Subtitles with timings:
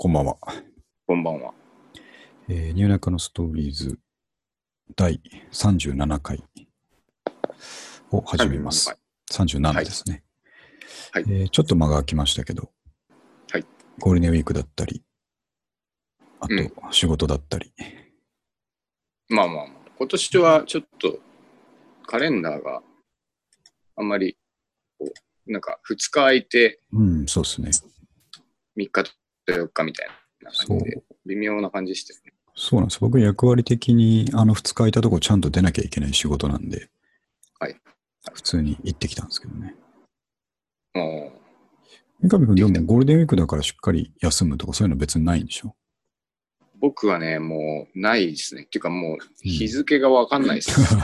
[0.00, 0.36] こんばんは。
[1.08, 1.52] こんばんは。
[2.48, 3.98] えー、ニューナカのストーリーズ
[4.94, 6.44] 第37回
[8.12, 8.96] を始めます。
[9.32, 10.22] 37ですね。
[11.10, 12.70] はいえーちょっと間が空きましたけど、
[13.50, 13.64] はい
[13.98, 15.02] ゴールデンウィークだったり、
[16.38, 17.72] あとうん仕事だったり、
[19.28, 19.66] まあまあまあ、
[19.98, 21.18] 今年はちょっと
[22.06, 22.82] カレンダーが
[23.96, 24.38] あんまり
[24.96, 25.06] こ
[25.46, 27.70] う、なんか2日空いてうん、そうですね。
[28.76, 29.02] 3日
[29.52, 30.08] と4日みたい
[30.42, 32.32] な感じで、微妙な感じでしたよね。
[32.54, 33.00] そうなんです。
[33.00, 36.88] 僕役割的にあの2日空いたとこちゃんと出なきゃいけない仕事なんで、
[37.60, 37.76] はい
[38.32, 39.74] 普通に行ってきたんですけどね。
[40.94, 41.32] も
[42.20, 45.68] 三上君でもゴールデンウィークだからしっかり休むとかそういうの別にないんでしょ？
[45.68, 45.72] う
[46.80, 48.62] 僕はね、もうないですね。
[48.62, 50.70] っていうかもう日付がわかんないです。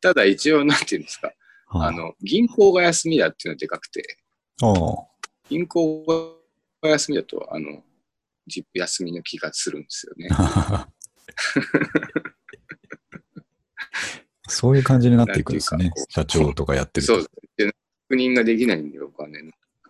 [0.00, 1.32] ただ一応、なんていうんですか、
[1.68, 4.16] あの、銀行が休みだっていうのはでかくて、
[4.62, 4.74] ああ、
[5.50, 6.04] 銀行
[6.80, 7.82] が休みだと、あの、
[8.46, 10.28] じ休みの気がするんですよね。
[14.48, 17.14] そういう感じになっていくんですね社長とかやってると。
[17.14, 17.30] そうです。
[17.56, 17.74] で
[18.08, 19.38] 確認ができないんで、僕はね。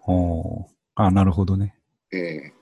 [0.07, 1.75] おーあ、なるほどね。
[2.13, 2.53] ええっ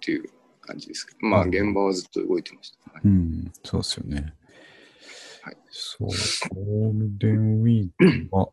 [0.00, 0.28] ていう
[0.60, 1.26] 感じですけど。
[1.26, 2.92] まあ、うん現場はずっと動いてました。
[2.92, 4.34] はいうん、そうですよね。
[5.42, 6.08] はいそう、
[6.54, 8.50] ゴールデンウィークは、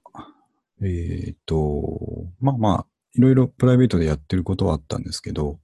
[0.82, 5.60] えっと、まあまあ、いろいろプライベートでやってることはあったんですけど、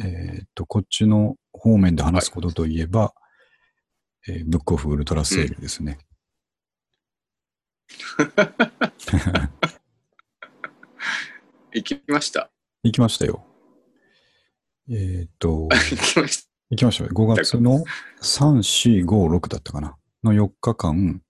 [0.00, 3.14] えっと、こっちの方面で話すことといえば、
[4.28, 5.98] えーブックオフウルトラセールですね。
[11.74, 12.50] 行きました？
[12.82, 13.44] 行きましたよ。
[14.90, 16.50] えっと、 行きました。
[16.70, 17.10] 行きましたよ。
[17.12, 17.84] 5月の
[18.20, 19.96] 3、4、5、6だったかな？
[20.22, 21.22] の4日間、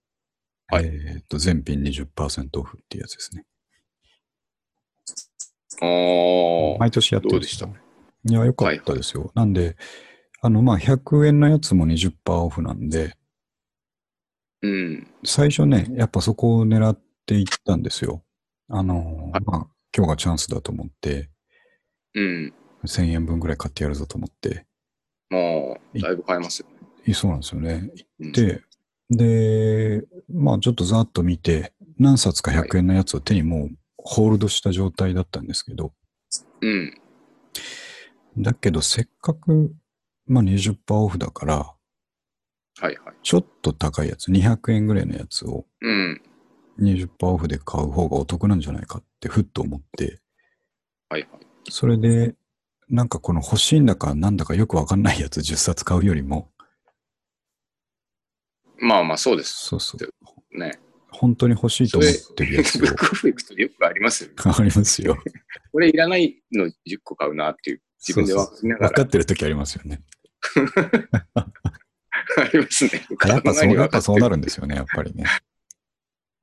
[0.67, 3.45] はいえっと、全品20%オフっていうやつですね。
[6.79, 7.75] 毎年やってるんですどうよ
[8.25, 9.31] いや、よかったですよ。
[9.35, 9.75] なんで、
[10.41, 13.15] あの、まあ、100円のやつも20%オフなんで、
[14.61, 15.07] うん。
[15.25, 18.23] 最初ね、やっぱそこを狙っていったんですよ。
[18.69, 21.29] あの、はいまあ、今日がチャンスだと思って、
[22.15, 22.53] うん。
[22.85, 24.65] 1000円分ぐらい買ってやるぞと思って、
[25.29, 26.87] もう、だいぶ買えますよね。
[27.05, 27.91] いそうなんですよね。
[28.19, 28.61] うん、で、
[29.09, 33.69] で、まあちょっとざっと見て、何冊か100円のやつを手にもう
[34.03, 35.93] ホールドした状態だったんですけど、
[36.61, 37.01] うん。
[38.37, 39.73] だけどせっかく、
[40.27, 41.75] まあ20%オフだから、は
[42.81, 42.97] いはい。
[43.23, 46.21] ちょっと高いやつ、200円ぐらいのやつをうん。
[46.79, 50.19] 20%オフで買う方がお得なんじゃないかってふっと思って、
[51.09, 51.45] はいはい。
[51.69, 52.35] それで、
[52.89, 56.51] なんかこの欲しいんだかなんだかよくわかんないやつ10冊買うよりも、
[58.79, 59.65] まあまあ、そうです。
[59.65, 60.77] そうそう、ね。
[61.13, 64.35] 本当に欲しいと思ってるやつブをックオフ行くとよくありますよね。
[64.37, 65.17] ありますよ。
[65.71, 66.71] これいらないの10
[67.03, 70.01] 個買うなっていう、自分で分かりなが分からってる時ありますよね。
[72.37, 72.91] ありますね。
[73.27, 74.31] やっぱそう、やっぱそうなる。
[74.31, 75.25] るんですよね、やっぱりね。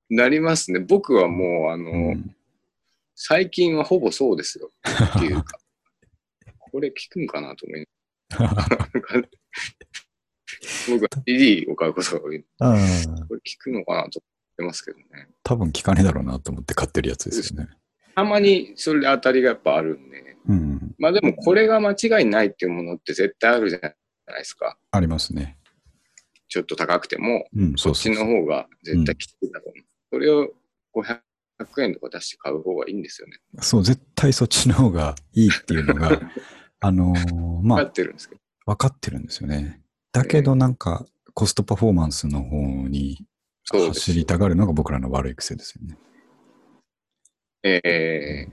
[0.09, 0.81] なりますね。
[0.81, 2.37] 僕はもう、あの、うん、
[3.15, 4.71] 最近はほぼそうですよ。
[5.17, 5.59] っていうか。
[6.73, 7.85] これ聞くんかなと思い
[10.89, 12.45] 僕は CD を買うことが多い。
[12.61, 12.77] あ
[13.29, 14.27] これ聞くのかなと思
[14.61, 15.05] ってますけどね。
[15.43, 17.69] 多分聞かねえだろうなと思って買ってるやつですよね。
[18.15, 20.37] たまにそれで当たりがやっぱあるんで。
[20.47, 20.95] うん。
[20.99, 23.95] まあでもこれが間違いないっていうものって絶対あるじゃない
[24.39, 24.77] ですか。
[24.91, 25.57] ありますね。
[26.49, 28.25] ちょっと高くても、うん、こっちそうそうそう。
[28.27, 29.85] の方が絶対きついだろうな。
[30.13, 30.49] それを
[30.95, 33.35] 500円とか出して買う方がいいんですよね。
[33.61, 36.21] そう、絶対そっちの方がいいっていうのが、
[36.81, 38.41] あのーま分かあ、ってるんですけど。
[38.67, 39.81] 分かってるんですよね。
[40.13, 42.57] だけどなんか、コストパフォーマンスの方
[42.89, 43.25] に
[43.67, 45.99] 走りたがるのが僕らの悪い癖ですよね。
[47.63, 48.49] え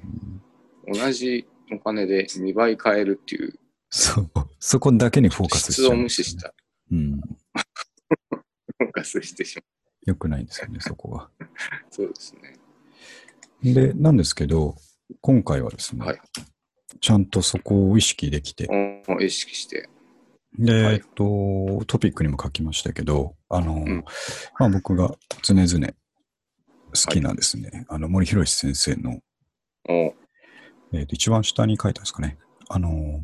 [0.86, 3.58] うんー、同じお金で2倍買えるっていう
[3.90, 4.30] そう、
[4.60, 6.54] そこだけにフォーカスし質をちゃうん無視した。
[6.92, 7.22] うん。
[8.80, 9.62] フォーカスしてしま
[10.06, 11.30] 良くないんですよね、そこは。
[11.40, 11.46] う。
[11.90, 12.54] そうですね。
[13.64, 14.76] で、なんですけど、
[15.22, 16.22] 今回はですね、はい
[17.00, 18.68] ちゃんとそこを意識できて、
[19.08, 19.90] お意識して。
[20.58, 20.96] で、はい。
[20.96, 24.04] えっと、トピックにも書きましたけど、あの、ん。
[24.60, 25.94] まあ僕が常々好
[27.12, 29.20] きなですね、あの、森博先生の、
[29.90, 30.14] お。
[30.94, 32.38] えっと、一番下に書いたんですかね、
[32.70, 33.24] あの、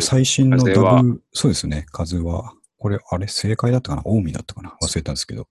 [0.00, 0.96] 最新の風は？
[0.96, 4.02] ダブ、そうですね、風は、これ、あれ、正解だったかな？
[4.04, 4.76] 近江だったかな？
[4.80, 5.48] 忘れたんですけど、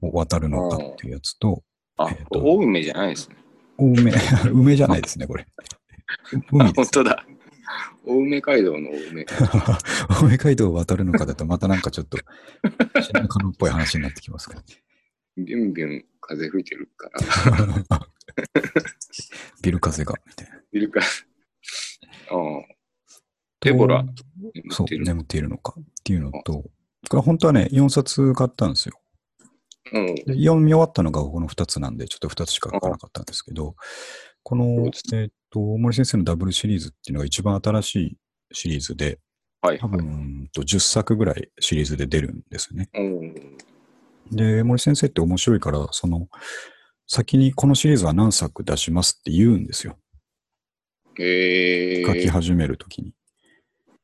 [0.00, 1.62] 渡るのかっていうやつと、
[1.96, 3.36] あ、えーと大梅じゃないですね。
[3.78, 4.12] 青梅、
[4.50, 5.46] 梅じゃないですね、これ。
[6.32, 6.72] あ海。
[6.72, 7.24] 本当だ。
[8.04, 9.26] 大梅街道の大梅。
[10.08, 12.18] 青梅街道を渡るのかだと、またなんかちょっと、
[13.02, 14.62] 死ぬかのっぽい話になってきますから。
[15.36, 17.20] ビュンビュン風吹いてるから。
[19.62, 20.60] ビル風が、みたいな。
[20.72, 21.06] いるから。
[22.36, 22.76] うん。
[23.60, 24.24] デボラと
[24.70, 26.64] そう、眠っているのかっていうのと、
[27.08, 29.00] これ本当はね、4冊買ったんですよ。
[29.92, 30.14] うん。
[30.14, 33.74] で読み終わったのがこの2つなんで、ちょっと2つしか書かなかったんですけど、
[34.42, 38.16] このえっ、と、大森先生のダブルシリーズっていうのが一番新しい
[38.52, 39.18] シリーズで、
[39.62, 39.78] はい。
[39.78, 42.90] 多分、と10作ぐらいシリーズで出るんですね。
[42.94, 43.34] うん。
[44.30, 46.28] で、森先生って面白いから、その、
[47.06, 49.96] 先にこのシリーズは何作出しますって言うんですよ。
[51.18, 53.14] え書きー、始めるときに。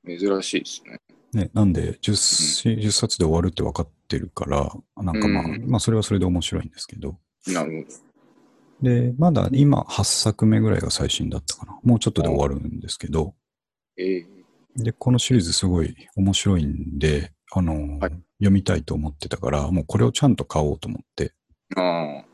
[0.07, 1.01] 珍しいですね。
[1.35, 7.87] ね、なんで10し、10冊で終わるって分かってるから、なんかまあ、うんまあそれはそれで面白いんですけど、なる
[8.83, 11.79] で、まだ今8作目ぐらいが最新だったかな。
[11.83, 13.35] もうちょっとで終わるんですけど。
[13.97, 18.13] えー、で、このシリーズすごい面白いんで、あのーはい
[18.43, 21.33] 読みたいと思ってたから、もうこれをちゃんと買おうと思って、
[21.77, 22.25] あ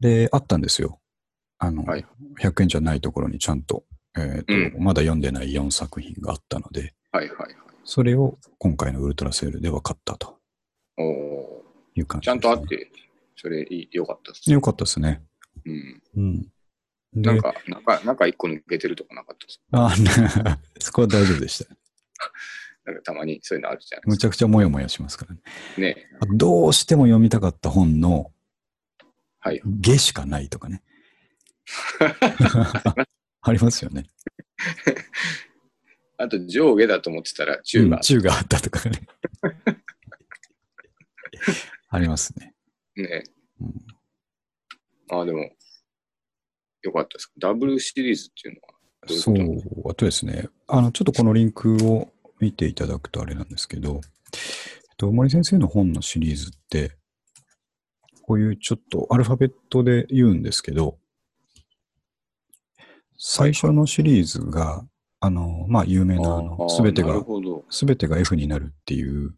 [0.00, 0.98] で、あったんですよ。
[1.58, 2.04] あの、はい
[2.40, 3.84] 100円じゃないところにちゃんと、
[4.18, 7.54] えっ、と、うまだ読んでない4作品があったので、あ、はいはいはい。
[7.84, 10.36] それを今回のウルトラセールでは買ったと
[10.98, 11.10] おー
[11.94, 12.90] いう感じちゃんとあって、
[13.36, 14.52] それいい、よかったですね。
[14.52, 14.54] ね。
[14.54, 15.22] よかったですね。
[15.66, 16.02] うん。
[16.16, 16.42] うん。
[17.14, 19.62] でなんか、中、中一個抜けてるとこなかったです。
[19.70, 21.74] あ そこは大丈夫でした。
[22.84, 24.28] なんかたまにそういうのあるじゃないむちですか。
[24.28, 25.40] ゃくちゃモヤモヤしますからね。
[25.78, 26.06] ね。
[26.20, 28.32] あどうしても読みたかった本の
[29.38, 29.62] はい。
[29.64, 30.82] 下しかないとかね。
[33.42, 34.10] ありますよね。
[36.16, 39.00] あと上下だと思ってたら中がうん、中があったとかね。
[41.88, 42.54] ありますね。
[42.96, 43.24] ね。
[43.60, 43.94] うん
[45.10, 45.50] ああ、でも、
[46.82, 47.32] よかったです。
[47.38, 48.74] ダブルシリーズっていうのは
[49.06, 52.08] どういうそう、あとですね、あの、ちょっとこのリンクを
[52.40, 54.00] 見ていただくとあれなんですけど、えっ
[54.96, 56.96] と、森先生の本のシリーズって、
[58.22, 60.98] こういうちょっとアルファベットで言うんですけど、
[63.18, 64.84] 最初のシリーズが、
[65.20, 67.22] あの、まあ、有名なあの、すべてが。
[67.70, 69.34] すべてが F になるっていう、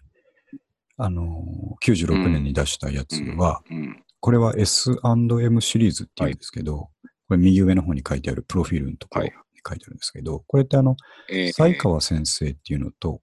[0.97, 1.45] あの、
[1.85, 4.03] 96年に出したやつは、うん。
[4.27, 6.91] これは S&M シリーズっていうんですけど、
[7.29, 10.97] これ右上の方に書いてあるプロフィールのところに書いてあるんですけど、これってあの、
[11.31, 13.21] えー西川先生っていうのと、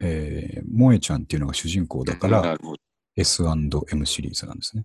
[0.00, 2.58] えー、萌えちゃんっていうのが主人公だから。
[3.16, 4.84] S&M シリーズなんですね。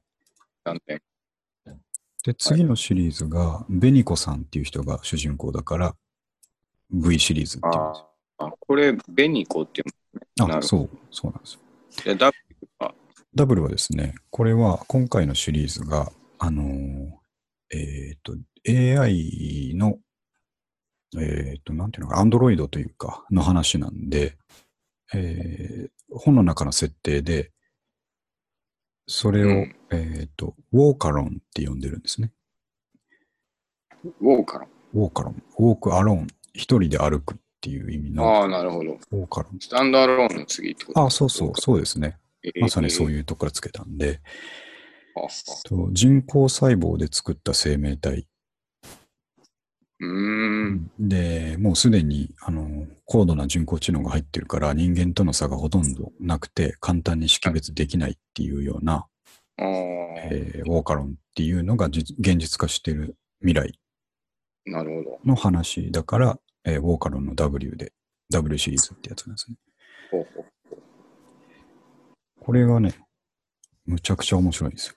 [2.24, 5.94] で、次のシリーズが、ベニコさんっていう人が主人公だから、
[6.90, 8.04] V シリーズっていうんです
[8.38, 10.58] ああ、これ、ベニコっていうよ。
[10.58, 11.60] あ、そう、そうなんですよ。
[12.14, 12.16] の。
[12.16, 12.38] ダブ
[13.34, 16.68] ダブルはですね、これは今回のシリーズが、あのー
[17.74, 18.34] えっ、と、
[18.68, 19.98] AI の、
[21.18, 24.38] えっ、と、なんていうのか、アンドロイドというか、の話なんで、
[25.14, 27.52] えー本の中の設定で、
[29.08, 32.32] それを、うんえっ、と、ウォーカロンって呼んでるんですね。
[34.20, 34.70] ウォーカロン。
[34.94, 35.44] ウォーカロン。
[35.58, 36.28] ウォークアローン。
[36.54, 38.92] 一人で歩くっていう意味のああ、なるほど。
[39.12, 39.60] ウォーカロン。
[39.60, 42.18] スタンドアローンの次ってことあ、そうそう、そうですね。
[42.60, 43.12] まさにそうう。
[43.12, 44.22] いうとこからつけたんで、
[45.66, 48.28] と人工細胞で作った生命体
[50.00, 50.92] うーん。
[51.00, 59.06] で、もうすでに、あの、高度な人工知能が入ってるから、人間との差がほとんどなくて、簡単に識別できないっていうような、
[59.60, 63.80] えーウォーカロンっていうのが実現実化している未来
[64.66, 65.20] なるほど。
[65.26, 67.94] の話だから、えーウォーカロンの W で、
[68.32, 69.58] W シリーズってやつなんですね。
[70.10, 70.46] ほうほう
[72.44, 72.96] これがね、
[73.86, 74.96] むちゃくちゃ面白いんですよ。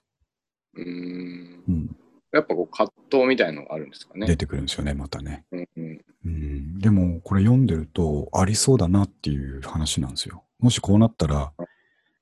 [0.77, 1.65] うーん。
[1.69, 1.97] うん。
[2.33, 4.27] やっぱこう葛藤みたいのがあるんですかね。
[4.27, 5.45] 出てくるんですよね、またね。
[5.53, 6.05] うんうん。
[6.25, 6.79] うん。
[6.79, 10.43] でも、これ読んでると、ありそうだなっていう話なんですよ。
[10.59, 11.53] もしこうなったら、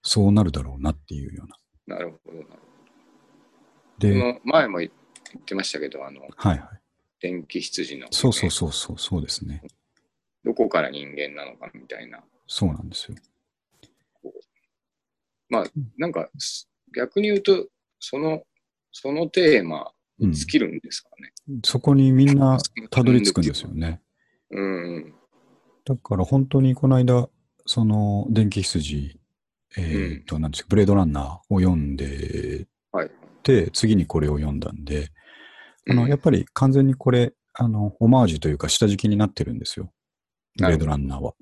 [0.03, 1.97] そうなるだろうなっていうような。
[1.97, 2.39] なるほど。
[2.39, 2.57] なるほ
[4.01, 4.21] で、ど。
[4.21, 6.61] その前も言ってましたけど、あの、はいはい。
[7.21, 9.63] 電気羊の、そうそうそうそう、そうですね。
[10.45, 12.25] どこから人間なのかみたいな。
[12.49, 13.17] そうなんですよ。
[15.53, 15.65] まあ、
[15.99, 16.67] なんか、す
[16.97, 17.69] 逆に言うと、
[18.01, 18.43] その、
[18.91, 21.61] そのテーマ尽きるんですかね。
[21.63, 22.59] そこにみんな
[22.91, 24.01] たどり着くんですよね。
[24.51, 25.15] うんうん。
[25.85, 27.29] だから本当にこの間、
[27.67, 29.21] その電気羊、
[29.77, 33.11] えっ、と、なんですか、ブレードランナーを読んではい。
[33.43, 35.11] て、次にこれを読んだんで、
[35.91, 39.93] あの、うんやっぱり完全にこれ、あの、オマージュというか下敷きになってるんですよ。
[40.57, 41.35] ブレードランナーは。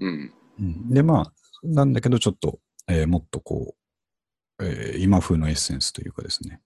[0.00, 0.32] うん。
[0.58, 3.74] うん、で、まあ、なんだけど、ちょっと、えーもっとこ
[4.58, 6.60] う、えー今風のエッセンスというかですね。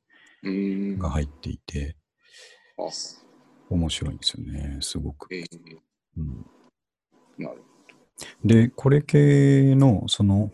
[0.99, 1.97] が入っていて、
[2.79, 2.83] あ
[3.69, 5.35] 面白いんですよね、すごく。
[5.35, 5.47] えー
[6.17, 6.47] うん
[7.39, 7.63] なる
[8.45, 10.53] で、これ系の、その、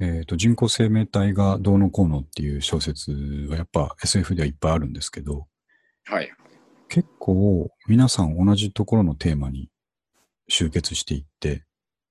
[0.00, 3.12] えっ、と、人工生命体がどうのこうのっていう小説
[3.50, 5.46] はやっぱ SF ではいっぱいあるんですけど、
[6.04, 6.32] はい。
[6.88, 9.70] 結構皆さん同じところのテーマに
[10.48, 11.64] 集結していって、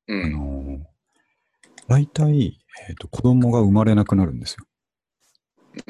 [0.07, 0.31] あうん。
[0.79, 0.87] の、
[1.91, 2.57] 大体、
[2.87, 4.65] えっ、と、子供が生まれなくなるんですよ。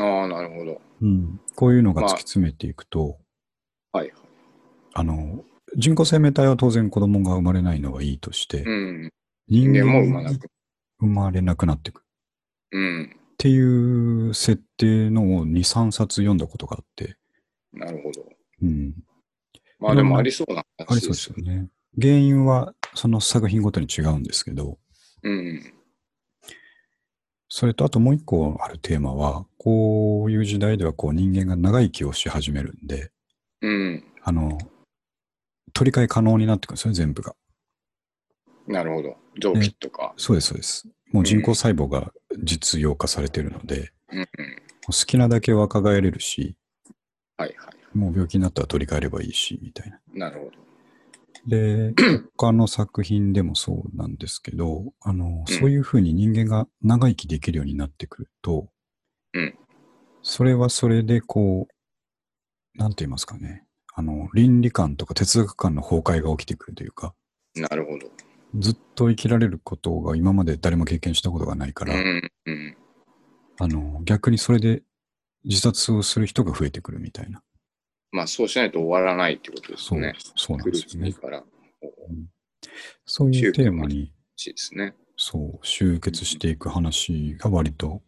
[0.04, 0.82] ああ、なるほど。
[1.00, 1.40] うん。
[1.56, 3.20] こういうのがまあ突き詰めていくと、
[3.92, 4.14] はいはい。
[4.96, 5.44] あの、
[5.78, 9.12] 人工生命体は当然子供が生まれないのはいいとして、うん。
[9.48, 10.48] 人人間も生まなく。
[11.00, 12.04] 生まれなくなっていく。
[12.72, 13.16] うん。
[13.16, 17.16] っていう設定のを2、3冊読んだことがあって、
[17.74, 18.24] なるほど。
[18.64, 18.96] うん。
[19.78, 21.28] まあでもありそうなありそうで話です。
[21.28, 21.70] よね。
[22.02, 24.80] 原因はその作品ごとに違うんですけど、
[25.22, 25.74] うん。
[27.54, 33.12] それとあともう一個あるテーマは、こういう時代ではこう人間が長生きをし始めるんで、
[33.60, 34.06] うん。
[34.24, 34.58] あの、
[35.74, 37.36] 取り替え可能になってくるんですよね、全部が。
[38.68, 39.18] なるほど。
[39.42, 40.14] 臓器とか。
[40.16, 40.88] そうです、そうです。
[41.12, 44.28] もう人工細胞が実用化されてるので、うんうん。
[44.88, 46.56] 好きなだけ若返れるし、
[47.36, 47.98] はいはい。
[47.98, 50.00] もう病気になったら取り替えればいいし、みたいな。
[50.14, 50.52] なるほど。
[51.48, 51.94] で、
[52.38, 58.70] 他の作品でもそうなんですけど、あの、そういうふうに人間が長生きできるようになってくると、
[59.34, 59.58] うん
[60.24, 67.16] それはそれでこう、なんて言いますかね、あの、倫理観とか哲学観の崩壊が起きてくるというか、
[67.56, 68.08] なるほど。
[68.60, 72.32] ずっと生きられることが今まで誰も経験したことがないから、うん。
[72.46, 72.78] うん。
[73.60, 74.84] あの、逆にそれで
[75.44, 77.42] 自殺をする人が増えてくるみたいな。
[78.12, 80.14] まあそうしないと終わらないってことですそう、ね。
[80.36, 81.14] そうなんですよね。
[81.14, 81.44] から。
[83.06, 84.14] そういうテーマに、
[84.74, 84.96] ね。
[85.18, 88.02] そう、集結していく話が割と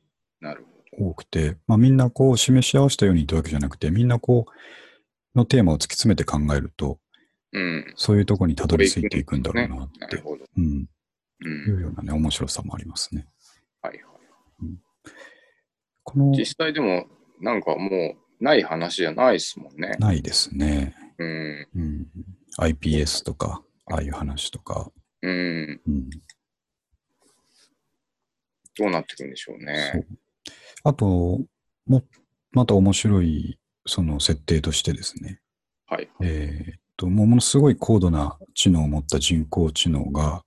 [1.00, 7.00] 多くて、まあみんなこう示し合わせたようにというわけじゃなくて、みんなこう、のテーマを突き詰めて考えると、ど。
[7.54, 7.94] うん。
[7.96, 10.18] そういうところにたどり着いていくんだろうなって。
[10.58, 10.88] うん、
[11.42, 11.48] う。
[11.48, 13.28] いうんようなね、面白さもありますね。
[13.82, 14.04] はいはい。
[16.04, 17.08] この、実際でも、
[17.42, 19.96] なんかもう、ない話じゃないですもんね。
[20.00, 20.94] ないですね。
[21.18, 21.68] うん。
[21.76, 22.08] うん、
[22.60, 25.82] iPS とか、ああいう話とか、うん。
[25.88, 26.10] うん、
[28.78, 29.92] どうなっていくんでしょうそね。
[29.96, 30.18] う。
[30.84, 31.40] あと、
[31.88, 32.04] も、
[32.52, 35.40] また面白い、その設定としてですね、
[35.88, 36.10] はい。
[36.22, 40.44] えーっと、もうものすごい高度な知能を持った人工知能が、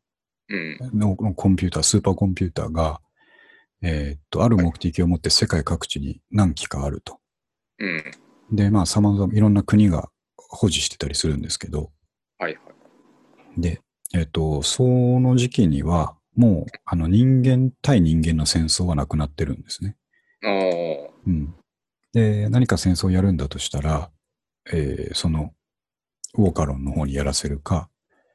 [0.49, 0.79] うん。
[0.93, 3.01] ののコンピューター、スーパーコンピューターが、
[3.81, 7.21] えーっと、ある目的を持って世界各地に何機かあると。
[7.79, 8.57] うん。
[8.57, 11.91] で、まあ、様々、いろんな国が保持してたりするんですけど、
[12.39, 12.61] はいは
[13.57, 13.61] い。
[13.61, 13.81] で、
[14.15, 19.97] えーっと、その時期には、もう、あの、人間対人間の戦争はなくなってるんですね。
[20.45, 21.11] おー。
[21.27, 21.55] うん。
[22.13, 24.11] で、何か戦争をやるんだとしたら、
[24.73, 25.53] えーその、
[26.35, 27.89] ウォーカロンの方にやらせるか、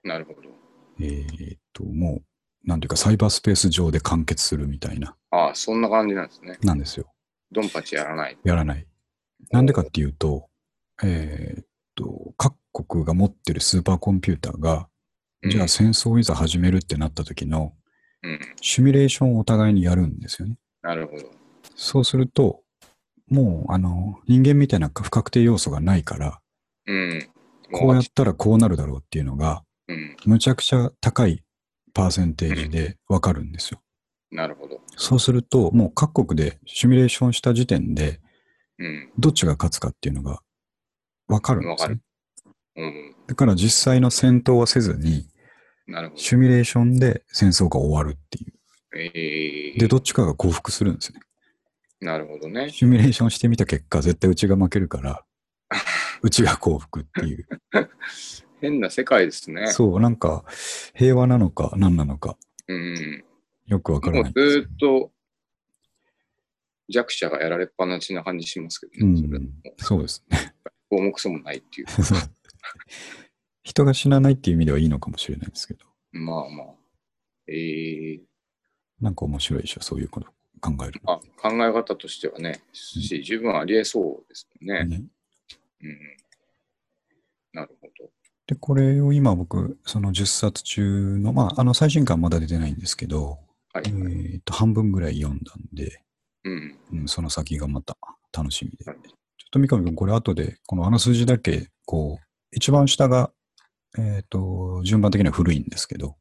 [0.04, 0.50] なるほど。
[1.00, 2.22] えーっと、も
[2.66, 6.58] う、なんていうか、サイバースペース上で完結するみたいな、ああ、そんな感じなんですね。
[6.64, 7.06] なんですよ。
[7.52, 8.38] ドンパチやらない。
[8.44, 8.88] やらない。
[9.50, 10.48] なんでかっていうと、
[11.04, 12.56] えーっと、各
[12.86, 14.88] 国が持ってるスーパーコンピューターが、
[15.50, 17.74] じゃあ戦争をいざ始めるってなった時の、
[18.24, 18.40] うん。
[18.62, 20.58] シミュレーションをお互いにやるんですよね。
[20.84, 21.24] なるほど。
[21.76, 22.62] そうすると、
[23.28, 26.42] もう、あの、人間みたいな不確定要素がないから、
[26.86, 27.30] うん。
[27.72, 30.16] こうやったらこうなるだろうっていうのが、うん。
[30.26, 31.44] むちゃくちゃ高い
[31.94, 33.82] パーセンテージでわかるんですよ。
[34.32, 34.80] なるほど。
[34.96, 38.22] そうすると、もう各国でシミュレーションした時点で、
[38.82, 39.12] うん。
[39.18, 40.42] どっちが勝つかっていうのが
[41.28, 42.02] わかるんですねわかる。
[42.76, 43.16] うん。
[43.28, 45.28] だから実際の戦闘はせずに、
[45.88, 46.22] なるほど。
[46.22, 48.54] シミュレーションで戦争が終わるっていう。
[48.98, 51.20] ええで、どっちかが降伏するんですね。
[52.02, 52.70] なるほどね。
[52.70, 55.24] シミュレーションしてみた結果、絶対うちが負けるから、
[56.24, 57.48] うちが降伏っていう。
[58.60, 59.68] 変な世界ですね。
[59.68, 60.44] そう、なんか、
[60.94, 63.24] 平和なのか何なのか、うん。
[63.68, 65.12] よくわからないんですずーっと
[66.92, 69.22] 弱者がやられっぱなしな感じしますけどうね。
[69.22, 70.54] それん、そうですね。
[70.90, 71.88] 項目そもないっていう。
[73.64, 76.68] 人が死なないっていう意味ではいいのかもしれないですけど、まあまあ。
[77.48, 78.22] ええ
[79.00, 80.28] なんか面白いでしょ、そういうこと
[80.62, 81.14] 考えるの。
[81.14, 84.86] あ、考え方としてはね、し、十分ありえそうですよね。
[84.86, 85.04] ね、
[85.82, 85.98] うん。
[87.54, 88.10] なるほど。
[88.48, 93.40] で、これを今僕、その10冊中の、まあ、あの最新刊まだ出てないんですけど、
[93.74, 93.84] はい。
[93.88, 96.04] えーと、半分ぐらい読んだんで、
[96.44, 96.78] うん。
[96.94, 97.98] うん、その先がまた
[98.36, 98.86] 楽しみで。
[98.86, 98.96] ちょっ
[99.52, 103.32] と三上君、これ後で、このあらすじだけ、こう、一番下が、
[103.98, 106.16] えっ、と、順番的には古いんですけど、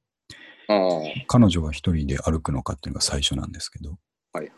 [0.69, 3.97] ああ、彼女は一人で歩くのかっていうのが最初なんですけど、
[4.33, 4.51] はい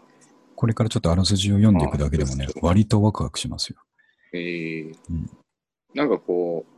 [0.55, 3.79] これからちょっとあらすじを読んでいくだけでもね割とワクワクしますよ。
[4.33, 5.31] ええうん
[5.95, 6.73] なんかこう、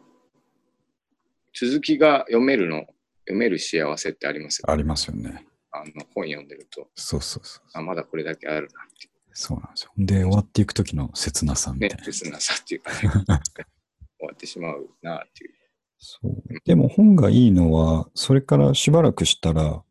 [1.54, 2.86] 続きが読めるの、
[3.26, 4.72] 読める幸せってありますよね。
[4.72, 5.46] ありますよね。
[5.76, 7.62] あの本読んでると、そうそうそう。
[7.72, 9.90] あ、まだこれだけあるなっていそうなんですよ。
[9.98, 11.74] で、終わっていく時の切なさう。
[11.74, 11.96] みたい、な。
[11.96, 12.98] ね切なさっていうかね。
[13.02, 15.54] 終わってしまうなっていう。
[15.98, 16.42] そう。
[16.64, 19.82] でも本がいいのは、それからしばらくしたら、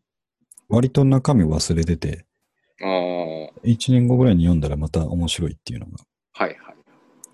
[0.70, 2.26] 割と中身忘れてて、
[2.82, 6.04] ああ、は1年後ぐらいに読んだらまた面白いっていうのがい
[6.40, 6.58] はい。
[6.58, 6.74] あ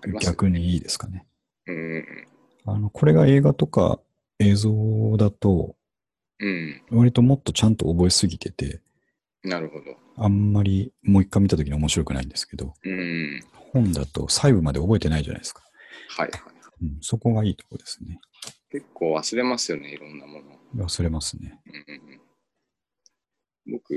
[0.06, 1.26] りますね逆にいいですかね。
[1.66, 2.26] うん
[2.66, 4.00] あの、これが映画とか
[4.40, 5.76] 映像だと、
[6.40, 6.82] うん。
[6.90, 8.80] 割ともっとちゃんと覚えすぎてて、
[9.44, 9.50] うん。
[9.50, 9.96] なるほど。
[10.16, 13.40] あんまりもう一回見た時に面白くないんですけど、うん。
[13.72, 15.62] 本だと細部まで覚えてないじゃないですか。
[16.08, 16.40] はいはい。
[16.82, 18.18] うん、そこがいいとこですね。
[18.70, 20.40] 結構忘れますよね、いろんなも
[20.74, 20.86] の。
[20.86, 21.60] 忘れますね。
[21.66, 22.20] うん
[23.66, 23.94] 僕、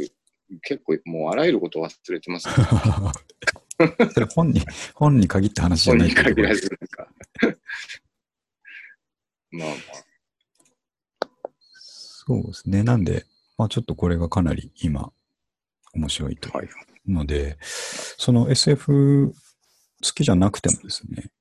[0.62, 2.53] 結構もうあらゆること忘れてます、ね。
[4.13, 4.62] それ本に、
[4.93, 7.07] 本に限った話じゃ本ないけどに限らず、なんか。
[9.51, 9.77] まあまあ。
[12.25, 12.83] そうですね。
[12.83, 13.25] なんで、
[13.57, 15.11] まあちょっとこれがかなり今、
[15.93, 16.67] 面白いとはい。
[16.67, 16.69] い
[17.07, 21.31] うので、その SF 好きじゃなくてもですね、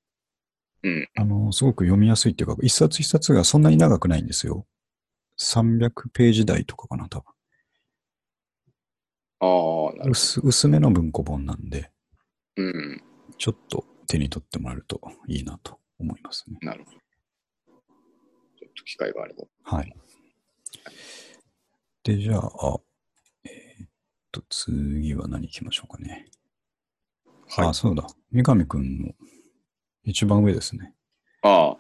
[0.82, 1.08] うん。
[1.16, 4.66] あの、すごく読みやすいっていうか、一冊一冊がそんなに長くないんですよ。
[5.38, 7.24] 300ページ台とかかな、多
[9.40, 10.04] ああ、な分。
[10.06, 11.90] る薄薄めの文庫本なんで、
[12.56, 12.68] ほど。
[12.68, 13.02] うん。
[13.38, 16.58] ちょっと手に取ってもらえるといいなと思いますね。
[16.60, 16.96] なるほど。
[16.98, 19.44] ちょっと機会があれば。
[19.64, 19.94] はい。
[22.04, 22.80] で、じゃあ、
[23.44, 23.88] えーっ
[24.32, 26.26] と、次は何行きましょうかね。
[27.48, 28.06] はいあ、そうだ。
[28.30, 29.12] 三上くんの
[30.04, 30.94] 一番上ですね。
[31.42, 31.76] ああ、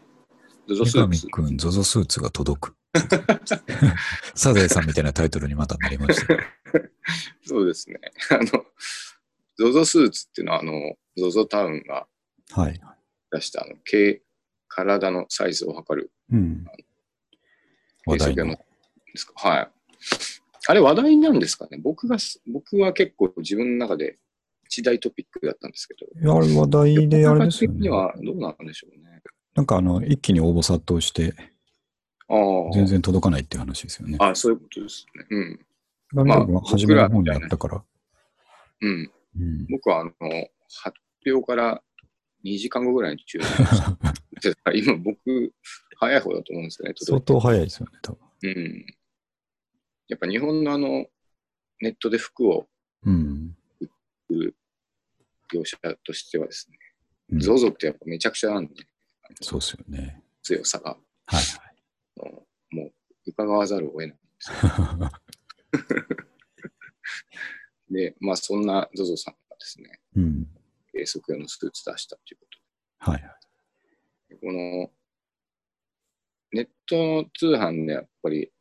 [0.68, 1.26] ゾゾス三ーツ。
[1.26, 2.76] 上くん、ゾゾスーツが届く。
[4.34, 6.36] サザエさんみたいなタイトルにまたなりました。
[7.46, 7.98] そうですね。
[8.30, 8.66] あの、
[9.56, 12.06] ゾゾスーツっていうのは、あの、ゾゾタウンが
[12.50, 12.78] はい。
[13.30, 14.22] 出した、あの、軽、
[14.68, 16.64] 体のサイズを測るうん。
[18.06, 18.54] 話題の。
[18.56, 18.62] で
[19.16, 19.32] すか？
[19.48, 19.70] はい。
[20.68, 21.78] あれ話題なんですかね？
[21.82, 24.18] 僕がす、僕は結構自分の中で
[24.64, 26.06] 一大トピックだったんですけど。
[26.20, 27.90] いや、あれ話題であれですよね。
[27.90, 29.22] はどうなんでしょうね。
[29.54, 31.34] なんかあの、一気に応募殺到して、
[32.28, 32.72] ああ。
[32.72, 34.16] 全然届かないっていう話ですよね。
[34.20, 35.26] あそういうことですね。
[35.30, 35.66] うん。
[36.14, 37.84] ガミ君は初めの方にあったから。
[38.80, 39.10] うん。
[39.38, 39.66] うん。
[39.70, 40.10] 僕は、あの、
[40.82, 41.82] 発表から
[42.44, 44.72] 2時間後ぐらいに注文した。
[44.72, 45.52] 今、僕、
[45.96, 46.94] 早い方だと思うんですよね。
[46.96, 48.18] 相当早いですよね、多分。
[48.42, 48.86] うん。
[50.08, 51.06] やっぱ日本のあの、
[51.80, 52.66] ネットで服を
[53.04, 53.56] うん。
[54.28, 54.56] 売る
[55.52, 56.78] 業者としてはですね、
[57.30, 58.74] うん ZOZO ってやっぱめちゃくちゃなんで、
[59.40, 60.22] そうですよね。
[60.42, 61.44] 強さが、はい
[62.20, 62.30] あの
[62.70, 62.92] もう
[63.26, 64.56] 伺わざるを得ないんですよ。
[64.68, 65.20] は
[67.90, 70.20] で、まあそんな ZOZO さんがですね、い。
[70.20, 70.46] うん。
[70.92, 72.46] 計測用のスーツ出したというこ
[72.98, 73.32] はいはい。
[74.28, 74.40] とで。
[74.40, 74.92] この、
[76.52, 78.52] ネットの通販でやっぱり、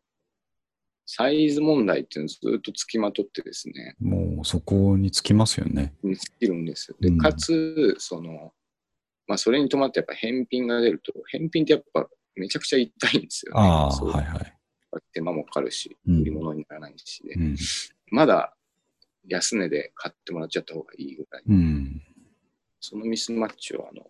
[1.13, 5.93] サイズ問題っていうのをずっとつきまとってですね、もうそこにつきますよね。
[6.01, 6.95] 見つけるんですよ。
[7.01, 8.53] で、うんかつ、その、
[9.27, 13.59] まあそれに伴ってやっぱ返品が出ると、返品ってやっぱめちゃくちゃ痛いんですよね。
[13.59, 14.53] ああ、そうはいはい。
[15.13, 17.57] 手間もかかるし、うん売り物にならないしで、うん。
[18.09, 18.55] まだ
[19.27, 22.01] 安値で買ってもらっちゃった方がいいぐらい、うん。
[22.79, 24.05] そのミスマッチをあの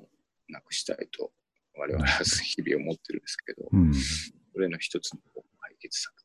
[0.49, 1.31] なくしたいと、
[1.79, 3.91] 我々は日々思ってるんですけど、うん。
[3.91, 5.19] それの一つの
[5.61, 6.20] 解決策が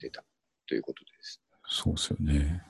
[0.00, 0.24] 出た
[0.66, 1.40] ということです。
[1.68, 2.62] そうですよね。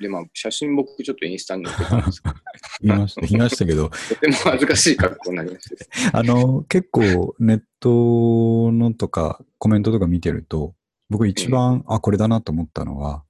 [0.00, 2.34] で、まあ、写真僕ちょっとインスタに載っけたんですけど、
[2.82, 5.76] 言 いました、言いましたけど、とても恥ずかしい格好になりまし
[6.10, 6.10] た。
[6.18, 10.74] あの、結構ネットのとかコメントとか見てると、
[11.10, 13.24] 僕一番、あ、これだなと思ったのは、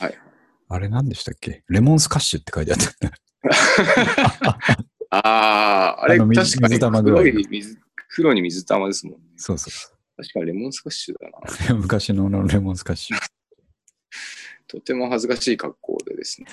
[0.00, 0.18] はい。
[0.70, 1.64] あれ何でしたっけ？
[1.68, 3.12] レモンスカッシュって書いてあった。
[5.10, 7.32] ああ、あれ確かに水玉ぐらい
[8.08, 9.20] 黒に水玉ですもんね。
[9.36, 11.74] そうそうそ確かにレモンスカッシュだな。
[11.74, 11.78] う。
[11.78, 13.16] 昔のレモンスカッシュ。
[14.66, 16.48] とても恥ずかしい格好でですね。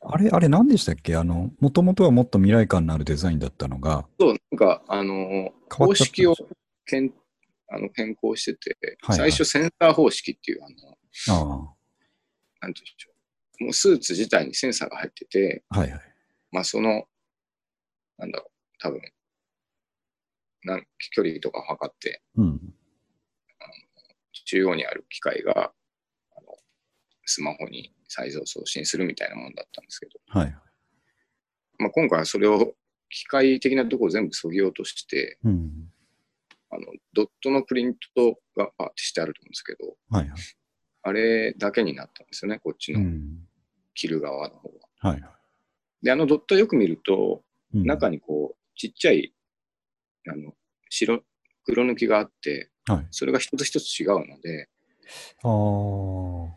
[0.00, 1.16] あれ、あれ何でしたっけ？
[1.16, 6.34] あの、もともとはもっと未来感のあるデザインだったのが、そう、なんか、あの、方式を
[6.86, 7.12] けん
[7.68, 10.96] あの変更してて、はいはい最初センサー方式っていう、あの、
[11.28, 11.74] あ
[12.60, 13.10] なんていうんでしょ
[13.60, 13.64] う。
[13.64, 16.00] もうスーツ自体にセンサーが入ってて、あ、はいはい。
[16.52, 17.04] まあその、
[18.18, 19.00] なんだろう、多分、
[20.64, 22.74] なん距離とかを測って、うん。
[24.52, 25.72] 中央にある機械が、
[26.36, 26.58] あの
[27.24, 30.54] スマホにサイズを送信するみたいなものだったんですけど、はい。
[31.78, 32.74] まあ、今回はそれを
[33.08, 35.88] 機械的なところを全部削ぎ落として、うん。
[36.68, 36.84] あの
[37.14, 40.40] ドットのプリントがパーってしてあると思うんですけど、はいはい。
[41.04, 43.38] あれだけになったんですよね、こっちのうん。
[43.94, 45.10] 着る側の方は。
[45.12, 45.32] はいはい。
[46.02, 47.42] で、あのドットよく見ると、
[47.74, 49.32] うん中にこう、ちっちゃい、
[50.30, 50.52] あの、
[50.90, 51.24] 白、
[51.64, 53.06] 黒抜きがあって、はい。
[53.10, 54.68] それが一つ一つ違うので。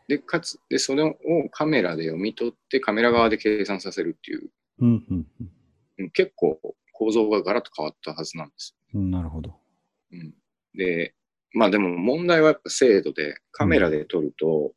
[0.07, 1.15] で、かつ、で、それを
[1.51, 5.27] カメラで読み取って、カメラ側で計算させるっていう、うんうんうん。
[5.99, 6.59] うん結構
[6.95, 9.49] 構造がガラッと変わったはずなんですうんなるほど。
[9.49, 9.59] よ。
[10.13, 10.33] うん、
[10.73, 11.13] で、
[11.53, 14.73] まあでも問題はやっぱ精度で、カメラで撮ると、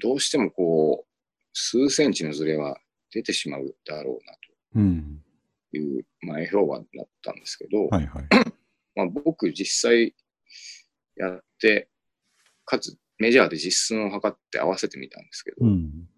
[0.00, 1.06] どうしてもこう、
[1.52, 2.78] 数センチのズレは
[3.12, 4.18] 出てしまうだろ
[4.74, 5.22] うなうん。
[5.70, 8.24] という前評判だったんですけど、はいはい。
[8.94, 10.14] まあ、僕実際
[11.16, 11.88] やって、
[12.64, 16.08] かつメジャーで実寸を測って合わせてみたんですけど、うん。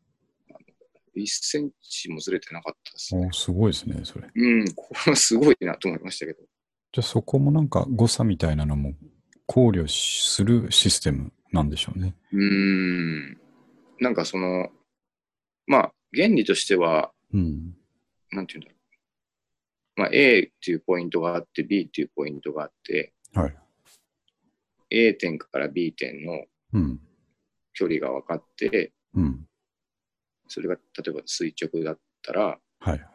[1.17, 3.33] 1センチもずれてなかったですねお。
[3.33, 4.29] すごいですね、それ。
[4.35, 6.41] うん、これはすごいなと思いましたけど。
[6.93, 8.95] じゃあそこもなんか誤差みたいなのも
[9.47, 12.15] 考慮するシステムなんでしょうね。
[12.33, 13.39] うーん、
[14.01, 14.71] なんかその、
[15.67, 17.77] まあ、原理としては、うん。
[18.31, 18.74] なんていうんだろう。
[19.97, 23.57] まあ、A っていうポイントがあって、B っていうポイントがあって、はい。
[24.91, 27.01] A 点から B 点のうん。
[27.73, 29.47] 距離が分かって、うん。
[30.49, 33.07] それが例えば垂直だったら、はい。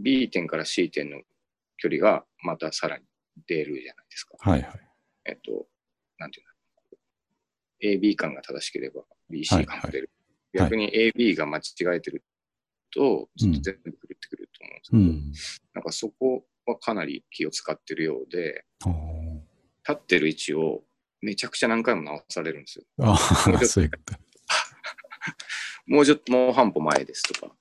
[0.00, 1.20] B 点から C 点の
[1.78, 3.04] 距離がまたさらに
[3.46, 4.36] 出るじゃないですか。
[4.38, 4.80] はいはい。
[5.26, 5.66] えっと、
[6.18, 6.98] なんていうんだろ
[7.82, 7.98] う。
[8.00, 10.10] AB 間が正しければ BC 間が出る。
[10.12, 11.62] はい逆に AB が間違
[11.96, 12.22] えてる
[12.94, 15.32] と、ずっと全部狂ってくると思うんですけど、うん。
[15.74, 18.64] なんかそこはかなり気を使ってるようで、
[19.86, 20.82] 立ってる位置を
[21.20, 22.84] めちゃくちゃ何回も直されるんですよ。
[23.00, 23.16] ああ、
[23.64, 24.14] そういうこと。
[25.86, 27.54] もうちょっと、もう半歩前ですとか。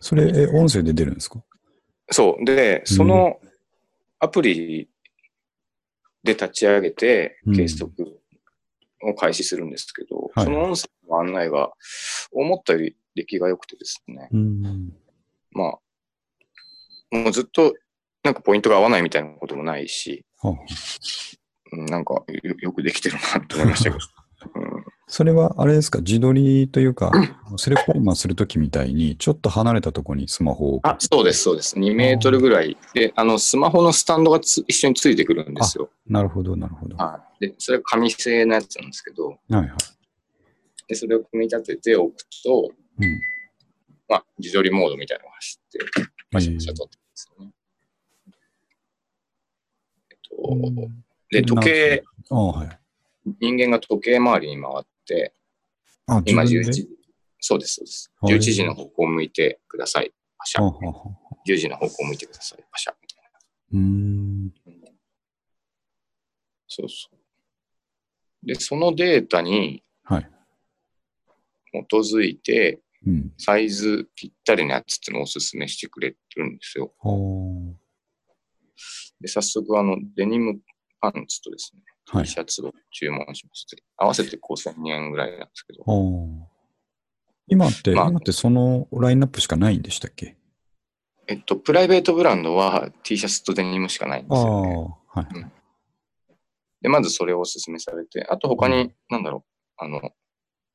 [0.00, 1.42] それ、え音声で出るんですか？
[2.10, 2.44] そう。
[2.44, 3.40] で、その
[4.18, 4.88] アプリ
[6.22, 7.92] で立ち上げてうん計測
[9.02, 11.70] を開始するんですけど、はいその音声の案内が
[12.32, 14.92] 思ったより出来が良くてですね、うん。
[15.50, 17.74] まあ、もうずっと
[18.22, 20.52] なんかポイントが合わないみたいなこともないし、はあ
[21.72, 24.04] うんなんかよよくできてるなと思いましたけど。
[24.54, 27.12] うんそれはあれですか、自撮りというか、
[27.58, 30.80] セレクトーマーするときみたいに、ちょっと離れたところにスマホを。
[30.82, 31.76] あ、そうです、そうです。
[31.76, 35.90] 2メートルぐらいで、あの、スマホのスタンドがつ一緒についてくるんですよ。
[36.08, 36.96] なるほど、なるほど。
[36.96, 37.46] ははい。
[37.46, 39.68] で、それが紙製のやつなんですけど、いはい。
[40.88, 43.20] で、それを組み立てておくと、うん。
[44.08, 45.78] まあ、自撮りモードみたいなのが走って、
[46.32, 47.52] はい写真撮ってるんですよね。
[50.10, 52.78] えっと、うんで、時計、ああ、はい。
[53.40, 55.34] 人間が時計回りに回って、
[56.06, 56.72] あ、今11自分で？
[56.72, 56.88] 時、
[57.40, 58.12] そうです、そうです。
[58.20, 60.12] はい11時の方向を向いてください。
[60.38, 60.62] パシャ。
[60.62, 62.64] はあはあはあ10時の方向を向いてください。
[62.70, 62.92] パシャ。
[63.00, 63.16] みたい
[63.72, 64.46] うーん。
[64.46, 64.52] な。
[66.68, 68.46] そうそう。
[68.46, 70.30] で、そのデータにはい。
[71.88, 73.32] 基づいて、うん。
[73.36, 76.94] サイズぴったりなやつってのをおすすめしてくれてるんですよ。
[77.00, 77.74] は
[79.20, 80.60] で、早速、あの、デニム
[81.00, 81.82] パンツとですね、
[82.12, 82.18] あ。
[82.18, 82.32] は T い。
[82.32, 86.52] シャツを注文しまして、合わせて5000円ぐらいなんですけど、はあ。
[87.48, 90.36] 今って、まあ今ってそのラインナップしかないんでしたっけ？
[91.28, 94.88] えっと、プライベートブランドは T シャツとデニムしかないんですよね。
[95.08, 95.26] はい。
[96.82, 99.44] で、まずそれをおすすめされて、あと他に、なんだろ
[99.80, 100.12] う、あの、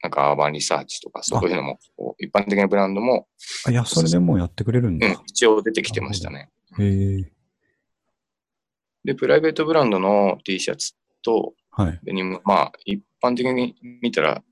[0.03, 1.79] なんかアーバンリサーチとか、そういうのも、
[2.17, 3.27] 一般的なブランドも、
[3.65, 5.07] あ、いや、それでもうやってくれるんだ。
[5.07, 6.49] うん、一応出てきてましたね。
[6.79, 7.31] へえ。
[9.03, 11.99] で、プライベートブランドの T シャツとはい。
[12.03, 14.43] デニム、まあ、一般的に見たら、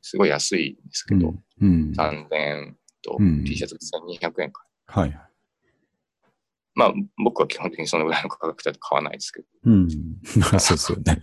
[0.00, 1.68] すごい安いんですけど、うん。
[1.68, 1.92] うん。
[1.96, 4.64] 3000円とうん T シャツ1200円か。
[4.86, 5.18] はい。
[6.74, 9.46] まあ、僕は基本的にそのぐらいの価格だと買わないですけど。
[9.64, 9.88] うん。
[10.40, 11.22] まあ、そうですよね。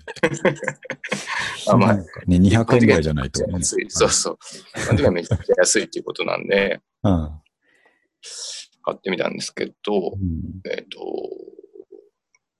[1.67, 2.03] あまあね、
[2.37, 3.53] 200円ぐらいじゃないと、ね。
[3.53, 3.85] 安い。
[3.89, 4.37] そうそう。
[4.75, 7.41] 基本的にはめちゃくちゃ安いっていうことなんで、あ
[8.83, 10.61] 買ってみたんですけどう、ん。
[10.69, 10.99] えっ、と、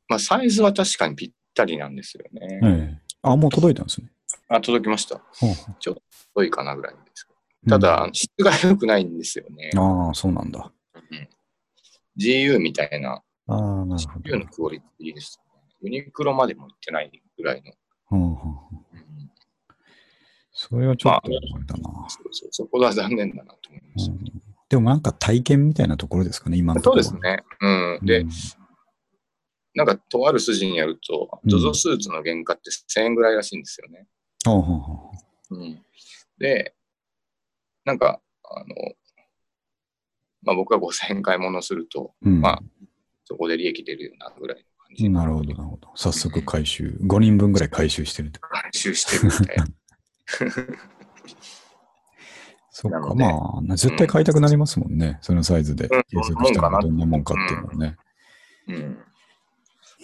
[0.07, 2.59] まあ、サイズは確かにぴったりなんですよね。
[2.63, 3.01] ええ。
[3.21, 4.11] あ、もう届いたんですね。
[4.47, 5.21] あ、届きました。
[5.39, 5.53] ほう
[6.35, 7.27] 遠いかなぐらいです。
[7.63, 9.69] ほたうだ、質が良くないんですよね。
[9.75, 10.71] ああ、そうなんだ。
[12.19, 14.29] うん GU みたいな、ああ、なるほど。
[14.29, 15.45] GU のクオリティでしたね。
[15.81, 17.71] ユニクロまでも行ってないぐらいの。
[18.05, 18.49] ほうほ
[18.93, 19.31] うん
[20.51, 22.09] それはちょっとあれだな。
[22.09, 24.11] そうそうそこは残念だなと思いました。
[24.11, 27.01] うんでもなんか体験みたいなところですかね、今のところ。
[27.01, 27.43] そうですね。
[27.59, 28.05] うん。
[28.05, 28.29] で、うん
[29.75, 34.07] なんか、とある筋によると、うん ZOZO スーツの原価って1000円ぐらいらしいんですよね。
[35.51, 35.81] うん。
[36.37, 36.75] で、
[37.85, 38.75] なんか、あの、
[40.43, 42.29] まあ僕が5000円買い物すると、う。
[42.29, 42.61] うんまあ
[43.29, 45.07] そこで利益出るようなぐらいの感じ。
[45.07, 45.89] なるほど、なるほど。
[45.93, 46.97] 早速回収。
[47.03, 48.31] 5人分ぐらい回収してる。
[48.41, 49.67] 回収してるみたいな。
[52.71, 55.19] そっか、まあ、絶対買いたくなりますもんね。
[55.21, 57.97] そのサイズでうん計測したらどんなもんかっていうのはね。
[58.67, 58.97] うん。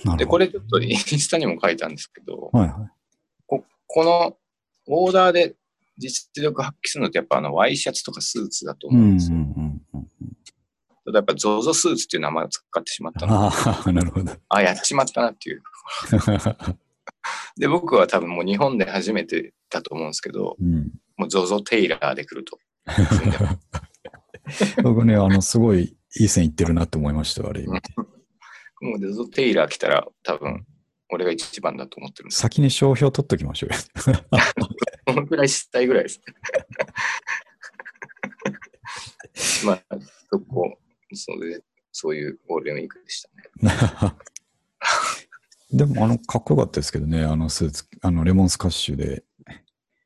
[0.03, 0.25] なるで。
[0.27, 2.91] これちょっとインスタにも書いたんですけど、はいはい。
[3.47, 4.37] ここの
[4.87, 5.55] オーダーで
[5.97, 9.37] 実力発揮するのってやっぱあのワイシャツとかスーツだとうんうん思うんですよ。
[9.37, 9.74] うんうん。
[11.05, 14.31] ただやっぱ ZOZO スーツっていう名前を使ってしまったので、ああ、なるほど。
[14.49, 15.63] あ、やっちまったなっていう。
[17.57, 20.91] で、僕は多分もう日本で初めてだと思うんですけど、うん。
[21.17, 22.59] もう ZOZO テイラーで来ると。
[24.83, 27.93] 僕ね、あの、すごいいい線いってるなって思いましたよ、あれ見て。
[28.81, 30.65] もう ZOZO テイラー来たら多分
[31.09, 32.41] 俺が一番だと思ってるんです。
[32.41, 34.19] 先に商標取っときましょうよ。
[35.05, 36.21] このくらいしたいぐらいです。
[39.65, 39.81] まあ、
[40.29, 40.77] そこ、
[41.13, 43.29] それで、そういうゴールデンウィークでした
[44.09, 44.13] ね。
[45.71, 49.23] でも、あの、かっこよかったですけどね、あのスーツ、あの、レモンスカッシュで。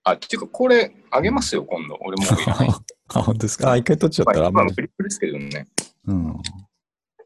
[0.04, 1.98] あ、っていうか、これ、あげますよ、今度。
[2.02, 2.70] 俺もういらない。
[3.14, 3.72] あ、本当ですか？
[3.72, 4.68] あ、一回取っちゃったら、あんまり。
[4.68, 5.68] まあ今プリプリですけどね。
[6.06, 6.42] うん。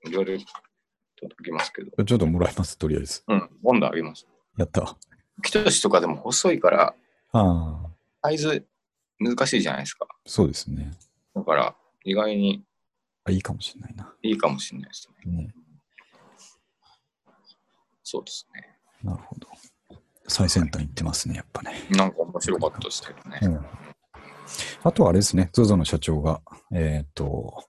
[0.05, 0.37] いろいろ
[1.15, 2.03] 届きますけど。
[2.03, 3.23] ちょっともらいます、とりあえず。
[3.27, 4.27] うん、今度あげます。
[4.57, 4.97] やった。
[5.43, 6.95] キトシとかでも細いから、
[7.33, 7.91] ああ、
[8.23, 8.65] サイズ
[9.19, 10.07] 難しいじゃないですか。
[10.25, 10.91] そうですね。
[11.35, 12.63] だから、意外に
[13.25, 14.13] あいいかもしれないな。
[14.21, 15.31] いいかもしれないですね。
[15.31, 15.53] ね、
[18.03, 18.77] そうですね。
[19.01, 19.47] なるほど。
[20.27, 21.73] 最先端行ってますね、やっぱね。
[21.89, 23.39] なんか面白かったですけどね。
[23.43, 23.65] うん。
[24.83, 26.41] あとはあれですね、ZOZO の社長が、
[26.73, 27.65] えーっと、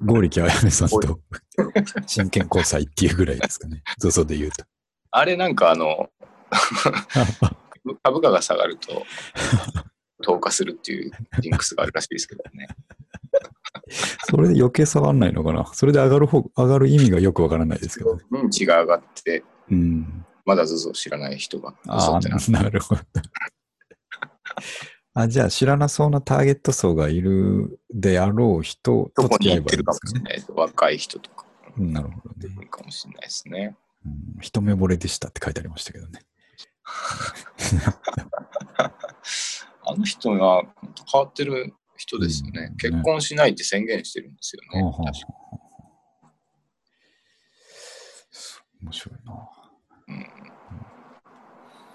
[0.00, 1.20] 剛力あやめさんと
[2.06, 4.64] 真剣交際っていうぐらいですかね、ZOZO で言うと。
[5.10, 6.08] あれなんかあの、
[8.02, 9.04] 株価が下がると、
[10.22, 12.68] 投下するっていうジンクスがあるらしいですけどね。
[14.28, 15.66] それで余計下がらないのかな？
[15.72, 18.22] それで上がる方、上がる意味がよくわからないですけどね。
[18.32, 20.24] 認知が上がって、うん。
[20.44, 23.00] まだズゾを知らない人が、ああなるほど。
[25.14, 29.98] あ、じゃあ知らなそうなターゲット層がいるであろう人と付き合えばいいですかね。
[30.10, 30.52] しれないです。
[30.52, 31.46] 若い人とか、
[31.78, 33.76] うんなるほどね、いるかもしれないですね。
[34.04, 34.12] うん。
[34.40, 36.20] 一目惚れでしたって書いてありましたけどね。
[39.86, 40.62] あの人が
[41.10, 42.68] 変わってる人ですよね。
[42.70, 44.92] うん結婚しないって宣言してるんですよね。
[44.92, 45.26] 確か
[48.82, 49.48] 面白いな。
[50.08, 50.46] うん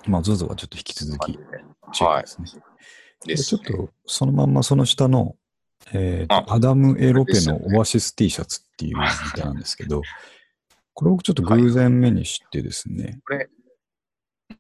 [0.07, 1.37] まあ、ZOZO はちょっと引き続き
[2.03, 2.61] はいクですね。。
[3.25, 5.35] でですちょねっとそのまんまその下の、
[5.93, 10.01] えーアダム・エロペのオアシス T シャツっていうネタなんですけど、
[10.93, 13.49] これをちょっと偶然目にしてですね、これ、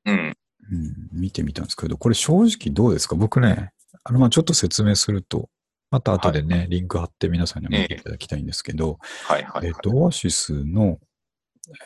[0.05, 0.37] うん。
[0.71, 3.15] うん、見てみたんですけど、これ正直どうですか？
[3.15, 3.71] 僕ね、
[4.03, 5.49] あのまあちょっと説明すると、
[5.89, 9.67] また後でね、リンク貼って皆さんにも見ていただきたいんですけど、はいはい、はい。
[9.67, 10.99] えっ、と、オアシスの、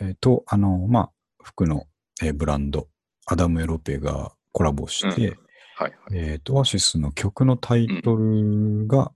[0.01, 1.11] えっ、と、あの、まあ、
[1.43, 1.85] 服の、
[2.21, 2.88] えーブランド、
[3.25, 5.38] アダム・エロペがコラボして、
[5.77, 5.93] はいはい。
[6.13, 9.11] えっ、と、オアシスの曲のタイトルが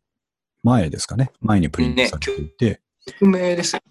[0.64, 1.32] 前ですかね？
[1.40, 3.82] 前にプリントされていて、匿名ですよ。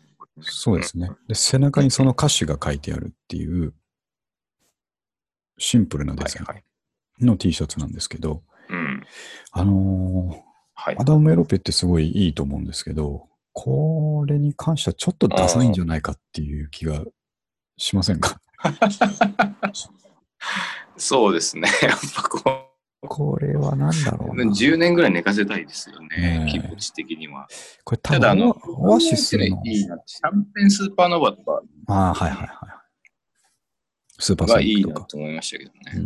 [0.40, 1.10] そうですね。
[1.28, 3.72] で、背中にその歌詞が書いてあるっていう、
[5.58, 6.64] シンプルなデザイはいはい。
[7.24, 9.02] ンの T シャツなんですけど、うん。
[9.52, 10.40] あのー
[10.74, 11.04] はいア。
[11.04, 17.02] ダム・エロペってすごいいいと思うんですけど、これに関してはちょっとダサいんじゃないかっていう気が
[17.76, 18.40] しませんか？
[20.96, 21.68] そうですね。
[21.82, 22.64] やっぱこ
[23.08, 24.52] これは何だろう、うな。
[24.52, 27.46] 10年ぐらい寝かせたいですよね気持ち的には。
[27.84, 29.44] これ多ただ、あ分の、オアシスの。
[29.44, 29.48] い
[29.80, 29.98] いな。
[30.04, 32.77] シャンペンスーパーノヴァとかああ、はいはいはい。
[34.18, 35.00] スーパーソニックとか。
[35.00, 35.78] なと思いましたけどね。
[35.96, 35.98] う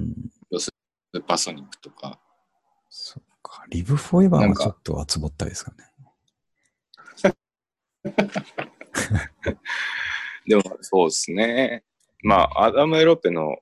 [0.57, 0.59] ん。
[0.59, 2.19] スーパーソニックとか。
[2.89, 3.65] そっか。
[3.71, 5.79] リブフォーエバーはちょっと厚ぼったいですかね。
[10.47, 11.85] でも、そうですね。
[12.23, 13.57] まあ、アダム・エロペの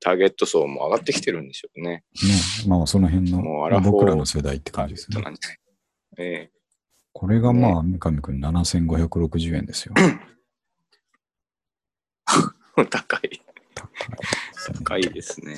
[0.00, 1.88] ターゲット層も上がってきてるんでしょうね。
[1.90, 2.04] ね。
[2.66, 3.42] まあその辺の
[3.80, 5.16] 僕らの世代って感じですね。
[5.16, 5.58] ットなんじゃない
[6.18, 6.50] え
[7.12, 9.94] これがまあ、三上くん7560円ですよ。
[9.98, 10.18] え
[12.90, 13.42] 高い。
[14.84, 15.56] 高いですね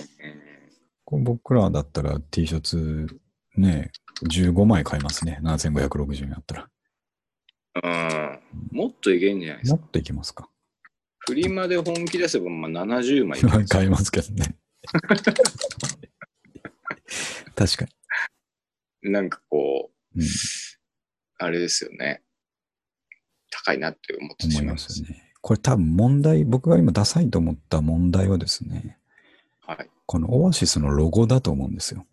[1.06, 3.20] 僕らだったら T シャツ
[3.56, 3.90] ね、
[4.22, 5.40] 15枚買いますね。
[5.42, 6.68] 7560円あったら。
[7.82, 8.40] え
[8.72, 8.78] うん。
[8.78, 9.76] もっといけんじゃないですか。
[9.76, 10.48] もっといきますか。
[11.18, 14.56] フリマで本気出せば、まあ、70枚いけます 買いますけどね。
[17.54, 17.86] 確か
[19.02, 20.30] なんかこう、に、うん、
[21.38, 22.22] あれですよね。
[23.50, 25.02] 高いなって思ってしままいますす。
[25.02, 25.29] よね。
[25.40, 28.98] これ多分問題、僕が今ダサいと思った問題はですね、
[29.60, 29.90] はい。
[30.06, 32.06] このオアシスのロゴだと思うんですよ。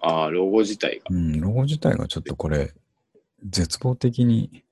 [0.00, 1.04] ああ、ロゴ自体が。
[1.10, 2.72] うん、ロゴ自体がちょっとこれ、
[3.44, 4.64] 絶望的に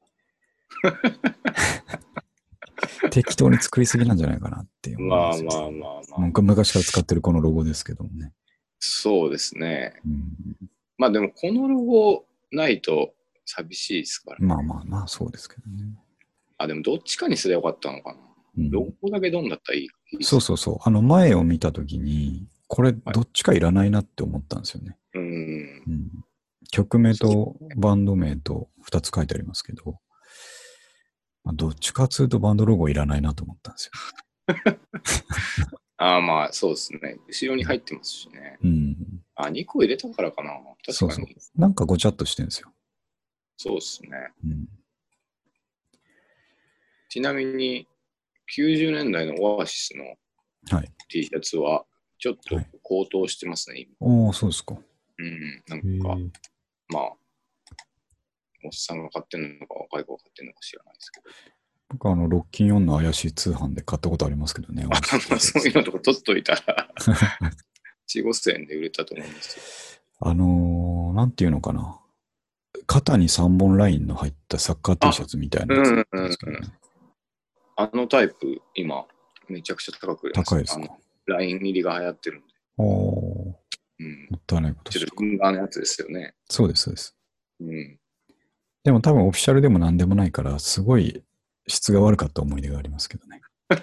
[3.10, 6.20] 適当に作りすぎなんじゃないかなっていうまあまあまあまあ。
[6.20, 8.32] 僕昔から使ってるこのロゴですけどもね。
[8.78, 10.00] そうですね。
[10.04, 13.14] うん、まあでも、このロゴないと
[13.44, 14.38] 寂しいですから。
[14.40, 15.96] まあまあまあ、そうですけどね。
[16.58, 18.18] あ、でもどっちかにすればよかったのかな。
[18.58, 19.84] うんロゴだけドンだったらいい。
[19.84, 19.88] い
[20.20, 20.78] いそうそうそう。
[20.82, 24.96] あの前を見たときに、これどっちかいらないなって思ったんですよね。
[25.14, 25.22] うん。
[25.22, 26.10] うん、
[26.70, 29.98] 曲名とバンド名と2つ書いてありますけど、
[31.44, 34.78] まあ、どっちかというとバンドロゴいらないなと思ったんですよ。
[35.98, 37.18] ああ、まあ、そうですね。
[37.26, 38.58] 後ろに入ってますしね。
[38.62, 38.96] うん。
[39.34, 40.50] あ、2個入れたからかな。
[40.88, 41.36] そうそう確かに。。
[41.56, 42.72] なんかごちゃっとしてるんですよ。
[43.56, 44.10] そうですね。
[44.44, 44.68] うん。
[47.08, 47.86] ちなみに、
[48.56, 50.04] 90年代のオアシスの
[50.70, 50.92] はい。
[51.08, 51.84] T シャツは、
[52.18, 54.26] ちょっとはい高騰してますね、今。
[54.26, 54.76] おー、そうですか。
[55.18, 55.62] うん。
[55.68, 56.30] なへんか、ー
[56.88, 57.02] まあ、
[58.64, 61.26] おっさんが買ってんのか若い子が買ってんのか知らないですけど。
[61.88, 64.86] 僕はあの、ロッキン4の怪しい通販で買ったことありますけどね。
[64.90, 66.88] あそういうのとか取っといたら、
[68.08, 72.00] 4、5千円で売れたと思うんですあのー、なんていうのかな。
[72.86, 76.58] 肩に3本ラインの入ったサッカー T シャツみたいなやつなんですけどね。
[76.58, 76.64] よ。
[77.76, 79.06] あのタイプ、今、
[79.48, 80.96] めちゃくちゃ高く売れます高いですか？
[81.26, 82.46] ライン入りが流行ってるんで。
[82.78, 83.54] おー、
[84.00, 84.28] うん。
[84.30, 85.12] もったいないことちょっとしてる。
[85.16, 86.34] 軍側のやつですよね。
[86.48, 87.16] そうです、そうです。
[87.60, 87.98] うん。
[88.84, 91.22] でも多分オフィシャルでも何でもないから、すごい
[91.66, 93.42] 質が悪かった思い出がありますけどね。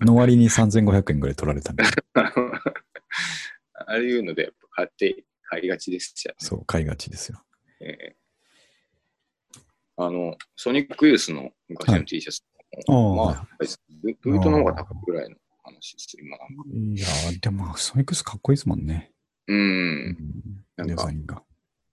[0.00, 2.32] の割に3500円ぐらい取られたんで、 あ
[3.86, 6.36] あいうので、買って、買いがちですよね。
[6.38, 7.42] そう、買いがちですよ。
[7.80, 8.17] えー
[9.98, 12.42] あの、ソニックユースの昔のはい T シャツ
[12.86, 16.36] はいやっぱりブブートの方が高いぐらいの話です、今。
[16.36, 19.12] いやー、でも、ソニックスかっこいいですもんね。
[19.48, 19.54] う。
[19.54, 20.16] うんん
[20.76, 21.42] なんかデザインが。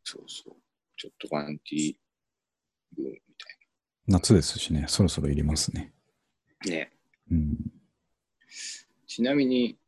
[0.04, 0.56] そうそう。
[0.96, 1.96] ちょっとパンティー
[2.96, 3.58] ブームみたい
[4.08, 5.91] 夏ですしね、そろそろいりますね。
[6.63, 6.72] な。
[6.72, 6.91] ね。
[7.32, 7.58] うん。
[9.08, 9.80] ちなみに、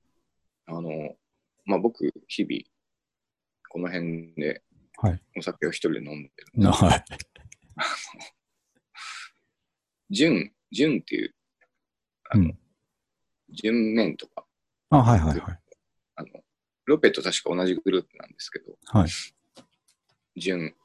[0.66, 1.16] あの、
[1.66, 2.64] まあ、僕、日々、
[3.70, 4.64] この辺で
[5.00, 5.22] はい。
[5.38, 6.34] お酒を一人で飲んでる。
[6.56, 7.06] な はい。
[10.10, 11.36] 純、純っていう、
[12.30, 12.60] あの、うん
[13.50, 14.46] 純麺とか、
[14.90, 15.60] あ、はいはいはい。
[16.16, 16.28] あの、
[16.84, 19.10] ロペと確か同じグループなんですけど、はい。
[20.36, 20.76] 純、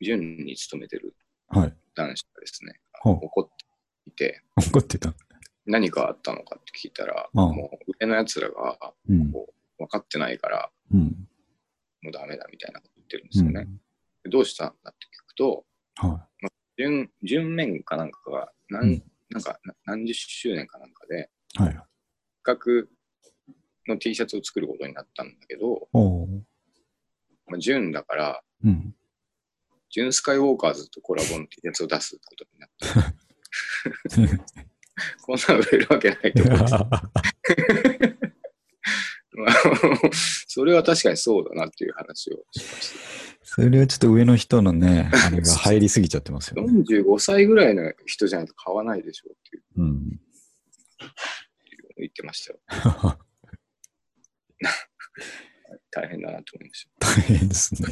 [0.00, 1.16] 純に勤めてる
[1.48, 1.76] はい。
[1.96, 3.64] 男子がですね、ほう怒って
[4.06, 5.12] いて、怒ってた。
[5.66, 9.32] 何かあったのかって聞いたら、ああもう上の奴らがうん。
[9.32, 11.28] 分かってないから、うん。
[12.02, 13.68] もうダメだみたいなこと言ってるんでうんすよね。
[14.22, 16.26] でどうしたんだって聞くと、は
[16.76, 19.02] 純、純麺かなんかが何、うん
[19.32, 21.62] なんかな何十周年かなんかで、い。
[21.62, 21.78] はい。
[22.44, 22.86] 企
[23.86, 25.88] 画の T シャツを作ることになったんだけど。
[27.46, 28.94] まあ、純だから、うん。
[29.90, 32.68] 純スカイウォーカーズとコラボの T シャツを出すことになっ
[34.36, 34.38] て、
[35.22, 36.64] こんなの売れるわけないと思って、
[39.32, 39.52] まあ
[40.46, 42.94] それは確かにそうだなっていう話をしまし
[43.44, 46.60] それはちょっと上の人のね、 あれが入りすぎちゃってますた。
[46.60, 46.82] よね。
[46.82, 50.20] 45歳ぐらいの人じゃないと買わないでしょうっていううん。
[51.98, 52.60] 言ってましたよ。
[55.90, 57.88] 大変だなと思いまし大変ですね。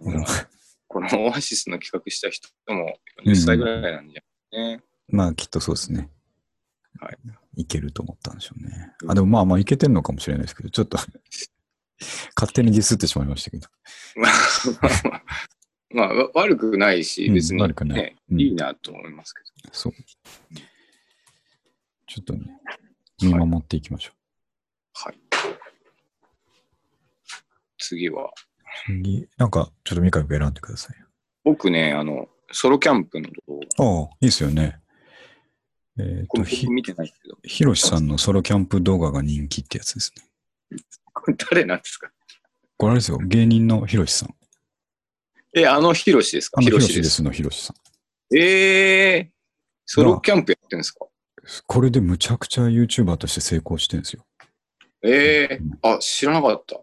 [0.00, 0.50] うんた。
[0.88, 4.22] このオアシスの企画した人も40歳ぐらいなんじゃ
[4.56, 4.82] ね。
[5.08, 6.10] まあ、きっとそうですね。
[7.00, 7.18] はい。
[7.62, 8.92] いけると思ったんでしょうね。
[9.02, 10.98] うんあ、でもまあまあいけてんのかもしれないですけど、ちょっと
[12.36, 13.68] 勝手にディスってしまいましたけど。
[14.16, 15.22] まあ、
[15.90, 19.74] まあ、わ悪くないし、うん別に、ね悪くないうんいいなと思いますけど。
[19.74, 19.92] そう。
[22.06, 22.60] ちょっとね、
[23.22, 24.12] 見守っていきましょ
[24.94, 25.18] はい。
[27.78, 28.30] 次は、う。
[28.86, 31.06] 次、なんか、ちょっと三上君選んでくださいよ。
[31.44, 34.80] 僕ね、あの、ソロキャンプの動画、ああ、いいですよね。
[35.98, 40.78] えっ、と、これひ僕、見てないけど、ひろしさんのソロキャンプ動画が人気ってやつですね。
[41.12, 42.10] こ れ誰なんですか？
[42.76, 44.34] これあれですよ、芸人のひろしさん。
[45.54, 46.60] え、あのヒロシですか？
[46.60, 47.02] あのひろヒロシで。
[47.02, 48.36] しですすのひろしさん。
[48.36, 49.30] えー、
[49.86, 51.06] ソロキャンプやってんですか？
[51.66, 54.26] これでむちゃくちゃ YouTuber として成功してるんですよ。
[55.02, 56.80] えー、あ、知らなかった。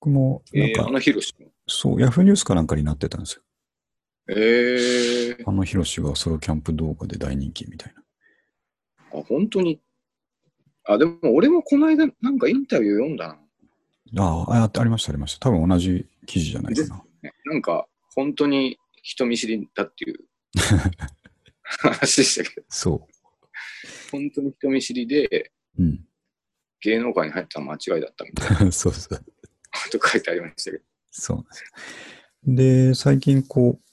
[0.00, 1.34] 僕も、なんえー、か、あのヒロシ。
[1.68, 3.42] そう、ヤフーニュースかなんかになってたんですよ。
[4.28, 8.01] えー、あのひろしがソロキャンプ動画で大人気みたいな。
[9.22, 9.80] あ、本当に。
[10.84, 13.38] あ、でも俺もこの間なんかインタビュー読んだな。
[14.18, 15.48] ああ、あありました、ありました。
[15.48, 17.04] 多分同じ記事じゃないかな。
[17.22, 20.18] ねなんか本当に人見知りだっていう
[21.62, 23.06] 話でしたけど、そ
[24.10, 25.82] 本当に人見知りでう。
[25.82, 26.06] うん。
[26.82, 29.18] 芸能界に入ったのは間違いだったみたいな そうそう。
[29.18, 29.24] こ
[29.98, 30.84] と書いてありましたけど。
[31.10, 31.70] そうなんですよ。
[32.54, 33.92] で、最近こう、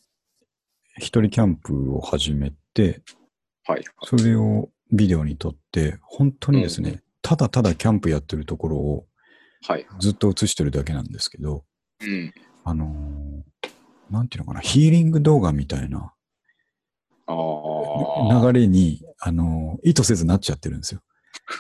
[0.98, 3.02] 一人キャンプを始めて、
[3.66, 3.84] はい。
[4.04, 9.06] それをビデオに撮って、本当にですね、うただただキャンプやってるところを
[9.62, 9.86] はい。
[10.00, 11.64] ずっと映してるだけなんですけど、
[12.02, 12.34] うん。
[12.64, 13.40] あのー
[14.10, 16.14] なんていうのかな、ヒーリング動画みたいな。
[17.28, 21.02] 流れに、あのー意図せずなっちゃってるんですよ。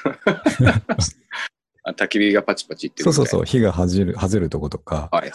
[1.83, 3.45] あ焚き火がパチパチってそうそうそう、う。
[3.45, 5.31] 火がはじる、はぜるとことか、はい。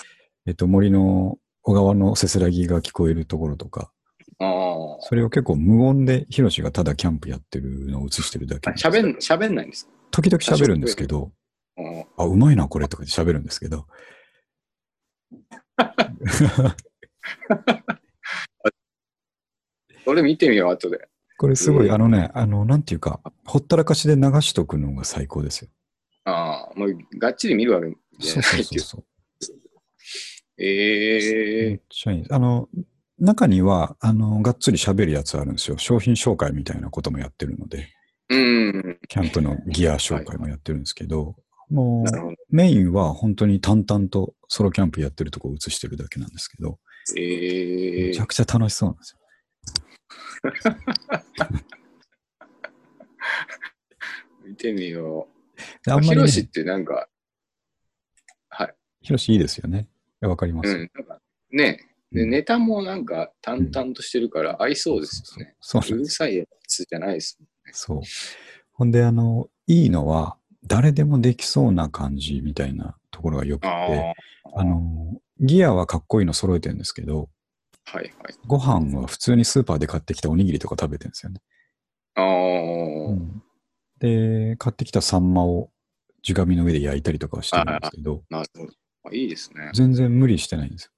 [0.46, 3.92] えっと、森の小川のせせらぎが聞こえるところとか。
[4.38, 8.70] それを結構無音で、ヒロシがただキャンプやってるのを映してるだけ。
[8.70, 9.92] 喋ん、喋んないんですか？
[10.10, 11.32] 時々喋るんですけど、
[12.16, 13.86] あうまいな、これとかで喋るんですけど。
[20.04, 21.08] それ見てみよう、後で。
[21.38, 25.68] これすごい、うんあのね、あの、なんていうか、ほったらかしで流しとくのが最高ですよ。
[26.24, 28.80] ああ、もうがっちり見るわけじそうゃないっていう。
[28.80, 29.04] そう
[29.40, 29.74] そうそう。
[30.58, 30.66] えめ
[31.72, 32.24] えっちゃいい。
[32.30, 32.68] あの、
[33.18, 35.78] 中には、あの、がっつり喋るやつあるんですよ。
[35.78, 37.88] 商品紹介みたいなこともやってるので、
[38.28, 38.98] うん。
[39.08, 41.36] キャンプのギア紹介もやってるんですけど、
[41.70, 42.36] もう、なるほど。
[42.50, 46.78] メインは本当に淡々とソロキャンプやってるとこを映してるだけなんですけど、
[47.16, 49.20] ええめちゃくちゃ楽しそうなんですよ。
[54.46, 55.28] 見てみよ
[55.84, 55.94] でう。
[55.94, 57.08] あんまりね、ヒロシってなんか、
[58.48, 58.74] はい。
[59.02, 59.88] ヒロシいいですよね。
[60.20, 60.68] わかります。
[60.70, 60.90] うん。
[61.50, 61.78] ね、
[62.14, 65.54] で、うんネタもなんか淡々としてるから合いそうですよね。
[65.60, 65.82] そう。
[65.94, 67.72] うるさいやつじゃないですもんね。
[67.72, 68.00] そう。
[68.72, 70.36] ほんで、あの、いいのは、
[70.66, 74.14] 誰でもできそうな感じみたいなところがよくて、あ
[74.56, 77.28] あの、ギアはかっこいいの揃えてるんですけど、
[77.92, 77.98] あ。
[77.98, 78.34] はいはい。
[78.46, 81.40] ご飯は普通にスーパーで買ってきたおにぎりとか食べてるんですよね。
[82.14, 82.24] ああ、
[83.10, 83.42] うん
[83.98, 85.70] で、買ってきたサンマを
[86.28, 88.72] 直火の上で焼いたりとかはしてるんですけど、なるほど。
[89.04, 89.70] あいいですね。
[89.74, 90.90] 全然無理してないんですよ。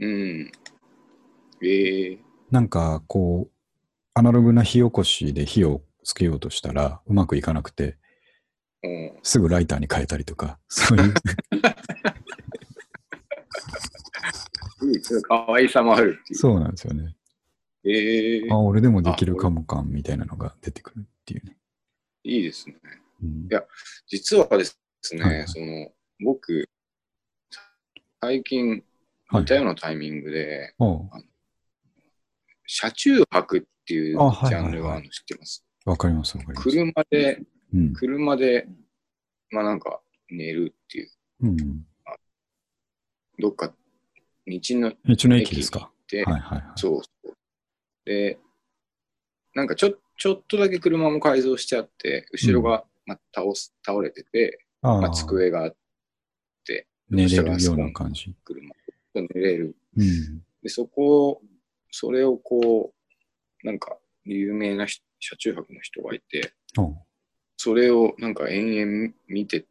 [0.00, 0.52] うん。
[1.62, 2.18] ええ
[2.50, 3.52] なんか、こう、
[4.14, 7.98] アナログな火起こしで火をつけようとしたらうまくいかなくて、
[8.82, 9.12] うん。
[9.22, 11.14] すぐライターに変えたりとか、そういう、
[14.86, 16.38] いいですね可愛さもあるっていう。
[16.38, 17.16] そうなんですよね。
[17.84, 21.56] ええあ、俺でもできるかも感みたいなのが出てくるっていうね。
[22.24, 22.76] いいですね。
[23.22, 23.64] うんいや
[24.06, 24.78] 実はです
[25.14, 26.68] ね、はいはいその、僕、
[28.20, 28.84] 最近、はい
[29.32, 31.10] 似たようなタイミングで、おう
[32.66, 35.64] 車中泊っていうジャンルがあるの知ってます？
[35.84, 36.70] わかります、わかります。
[36.70, 37.42] 車で、
[37.74, 37.92] うん。
[37.94, 38.68] 車で、
[39.50, 40.00] まあなんか
[40.30, 41.10] 寝るっていう、
[41.42, 41.56] うん。
[43.38, 43.74] どっか道
[44.46, 45.90] の道の駅ですか？
[46.08, 46.72] て、はいはいはい。
[46.76, 47.34] そうそう。
[48.04, 48.38] で、
[49.54, 55.76] なんかちょちょっとだけ車も改造してあって、後ろが、まあ、倒す倒れてて、まあ、ああ、机があっ
[56.66, 58.34] て、寝れるような感じ。
[58.44, 58.74] 車
[59.22, 59.76] 寝れる。
[59.96, 60.42] うん。
[60.62, 61.42] で、そこを、
[61.90, 62.92] それをこ
[63.62, 66.96] う、なんか、有名な人車中泊の人がいて、おう
[67.56, 69.66] それをなんか延々見て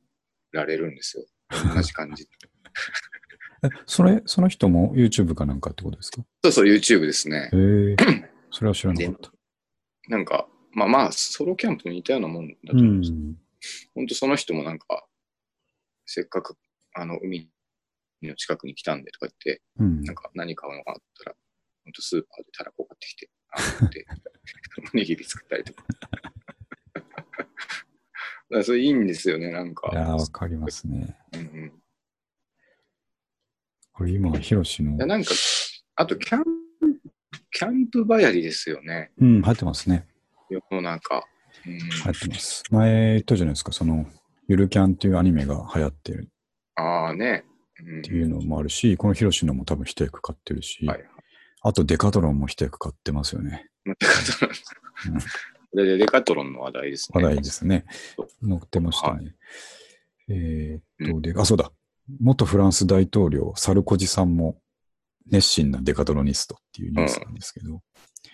[0.51, 1.25] られるんですよ。
[1.73, 2.27] 同じ感じ。
[3.63, 6.21] え、それ、その人も YouTube かなんかってことですか？
[6.43, 7.49] そうそう、YouTube ですね。
[7.53, 7.57] へ
[7.93, 7.95] え、
[8.51, 9.31] それは知らなかった。
[10.09, 13.37] なんか、まあまあ、ソロキャンプと似たようなもんだとう思うんですん。
[13.95, 15.07] 本当その人もなんか、
[16.05, 16.55] せっかく、
[16.93, 17.49] あの、海
[18.23, 21.35] の近くに来たんでとか言って、うんなんか何買うのかなって言ったら、
[21.85, 24.05] 本当スーパーでたらこ買ってきて、あって、
[24.93, 25.83] おにぎり作ったりとか。
[28.49, 29.89] だそれいいんですよね、なんか。
[29.91, 31.17] いやー、わかりますね。
[31.33, 31.83] うんうん
[33.97, 35.31] これ今、ヒロシのいや、なんか、
[35.95, 36.49] あと、キャンプ、
[37.49, 40.05] キャンプばやりですよね、うん、入ってますね。
[40.51, 41.23] 世の中。
[41.65, 42.63] うん、入ってます。
[42.69, 44.05] 前言ったじゃないですか、その、
[44.47, 46.29] ゆるキャンっていうアニメが流行ってる
[46.75, 47.43] ああね。
[47.85, 51.07] うんっていうのもあるし、このヒロシのも多分一役買ってるし、はいはい
[51.63, 53.67] あとデカトロンも一役買ってますよね。
[53.83, 55.19] デカトロンうん。
[55.19, 55.25] こ
[55.73, 57.21] れでデカトロンの話題ですね。
[57.23, 57.85] 話題ですね。
[58.47, 59.35] 載ってましたね。
[60.29, 61.71] えーっと、で、あ、そうだ。
[62.21, 64.61] 元フランス大統領、サルコジさんも
[65.25, 67.81] 熱心なデカトロニストっていうニュースなんですけど、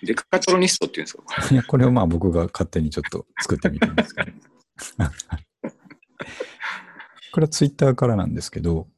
[0.03, 1.53] デカトロニストって言うんですか？
[1.53, 4.31] いや、これをまあ僕が勝手にちょっと作ってみたんですけど。
[7.31, 8.89] これはツイッターからなんですけど、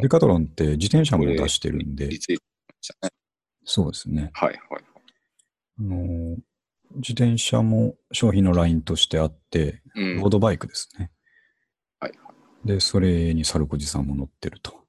[0.00, 2.10] デカトロンって自転車も出してるんで。
[3.64, 4.30] そうですね。
[4.34, 4.84] はいはい。
[5.78, 6.36] あのー
[6.96, 11.10] 自転車も商品のラインとしてあって、うんロードバイクですね。
[12.00, 12.32] はいは
[12.64, 12.68] い。
[12.68, 14.84] で、それにサルコジさんも乗ってると。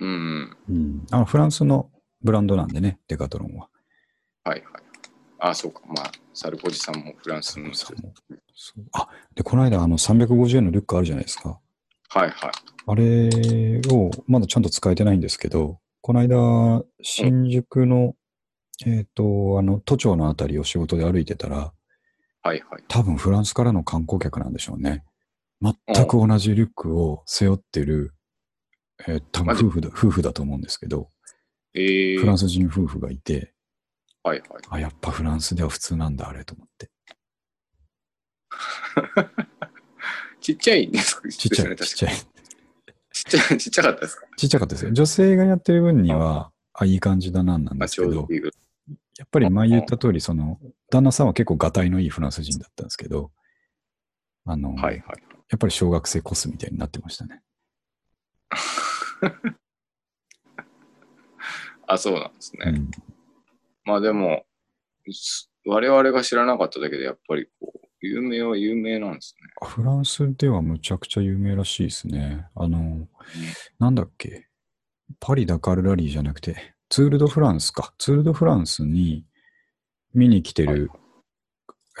[0.00, 0.56] うん。
[0.68, 1.06] うん。
[1.12, 1.90] あの、フランスの
[2.22, 3.68] ブランドなんでね、デカトロンは。
[4.44, 4.82] はいはい。
[5.38, 5.82] ああ、そうか。
[5.86, 7.70] まあ、サルコジさんもフランスの
[8.92, 11.60] あ、で、この間、あの、350円のリュックあるじゃないですか。
[12.16, 12.50] はいはい。
[12.86, 18.14] あれを、まだちゃんと使えてないんですけど、この間、新宿の、
[18.86, 21.74] えっ、と、あの、都庁のあたりを仕事で歩いてたら、
[22.42, 22.84] はいはい。
[22.88, 25.04] 多分フランスからの観光客なんでしょうね。
[25.60, 25.74] 全
[26.06, 28.14] く同じリュックを背負ってる、
[29.06, 31.10] えー多分夫婦だ、夫婦だと思うんですけど、
[31.74, 33.52] ええフランス人夫婦がいて、
[34.22, 34.48] はいはい。
[34.70, 36.90] あ、やっぱフランスでは普通なんだ、あれと思って。
[40.46, 42.14] ちっちゃいんですかちっちゃい、 ちっちゃい。
[42.14, 44.92] ちっちゃい、ちっちゃかったですかちっちゃかったですよ。
[44.92, 48.28] 女性がやってる分には、あ、いい感じだな、なんまあ、ですけど。
[49.18, 53.32] やっぱり前言った通り、その、旦那さんは結構ガタイのいいフランス人だったんですけど、
[54.44, 55.02] あの、はいはい。
[55.48, 57.42] やっぱり小学生コスみたいになってましたね。
[61.88, 62.62] あ、そうなんですね。
[62.66, 62.88] うん。
[63.84, 64.46] まあでも、
[65.10, 69.48] す我々が知らなかっただけで、やっぱりこう、有名は有名なんですね。
[69.68, 72.46] フランスではむちゃくちゃ有名らしいですね。
[72.54, 73.08] あの、
[73.78, 74.48] なんだっけ、
[75.20, 77.94] パリ・ダカールラリーじゃなくて、ツール・ド・フランスか。
[77.98, 79.26] ツール・ド・フランスに
[80.14, 80.90] 見に来てる、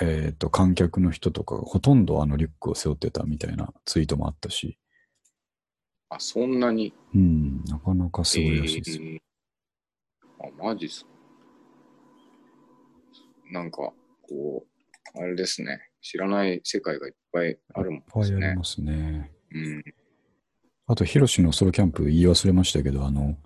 [0.00, 4.78] えっ、と、観客の人とかがほとんどあのリュックを背負ってたみたいなツイートもあったし、
[6.08, 6.94] あ、そんなに？
[7.14, 9.04] うん、なかなかすごいらしいですよ。
[9.04, 9.18] えー
[10.38, 11.10] あ、マジっすか？
[13.50, 13.92] なんか、
[14.28, 14.66] こ
[15.14, 15.85] う、あれですね。
[16.06, 18.56] 知らない世界がいっぱいあるもんいっぱですねいあり。
[18.56, 19.32] ますね。
[19.52, 19.84] うん。
[20.86, 23.36] あと、ヒロシのソロキャンプ言い忘れましたけど、あの、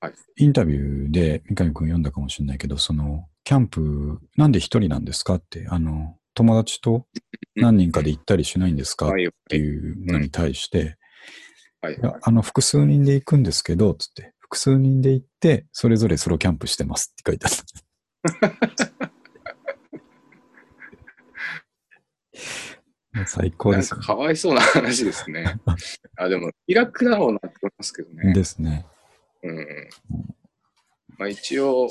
[0.00, 7.06] はいインタビューで三上くん読んだかもしれないけど、その、キャンプ、なんで一人なんですかって、あの、友達と
[7.54, 10.96] 何人かで行ったりしないんですかっはい、ていうのに対して、
[11.80, 19.12] はい、あの、複数人で行くんですけど、つって、複数人で行って、それぞれソロキャンプしてますって書いてあった。
[22.32, 25.60] もう最高ですよかかわいそうな話ですね。
[26.16, 28.24] あ、でも、気楽だろうなって思いますけどね。
[28.28, 28.32] ね。
[28.32, 28.86] ですね。
[29.42, 29.88] うん。
[31.18, 31.88] まあ一応、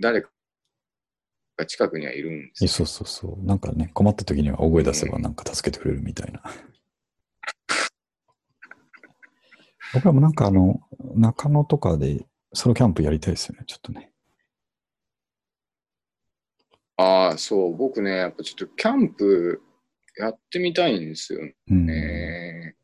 [0.00, 0.30] 誰か
[1.56, 3.46] が近くにはいるんですそうそうそう。
[3.46, 6.42] なんかね、困った時には大声出せばなんか助けてくれるみたいな。
[9.92, 10.80] 僕らもなんかあの、
[11.14, 14.13] 中野とかでソロキャンプやりたいですよね、ちょっとね。
[17.38, 19.62] そう、僕ね、やっぱちょっとキャンプ
[20.16, 21.86] やってみたいんですようん。
[21.86, 22.76] ね。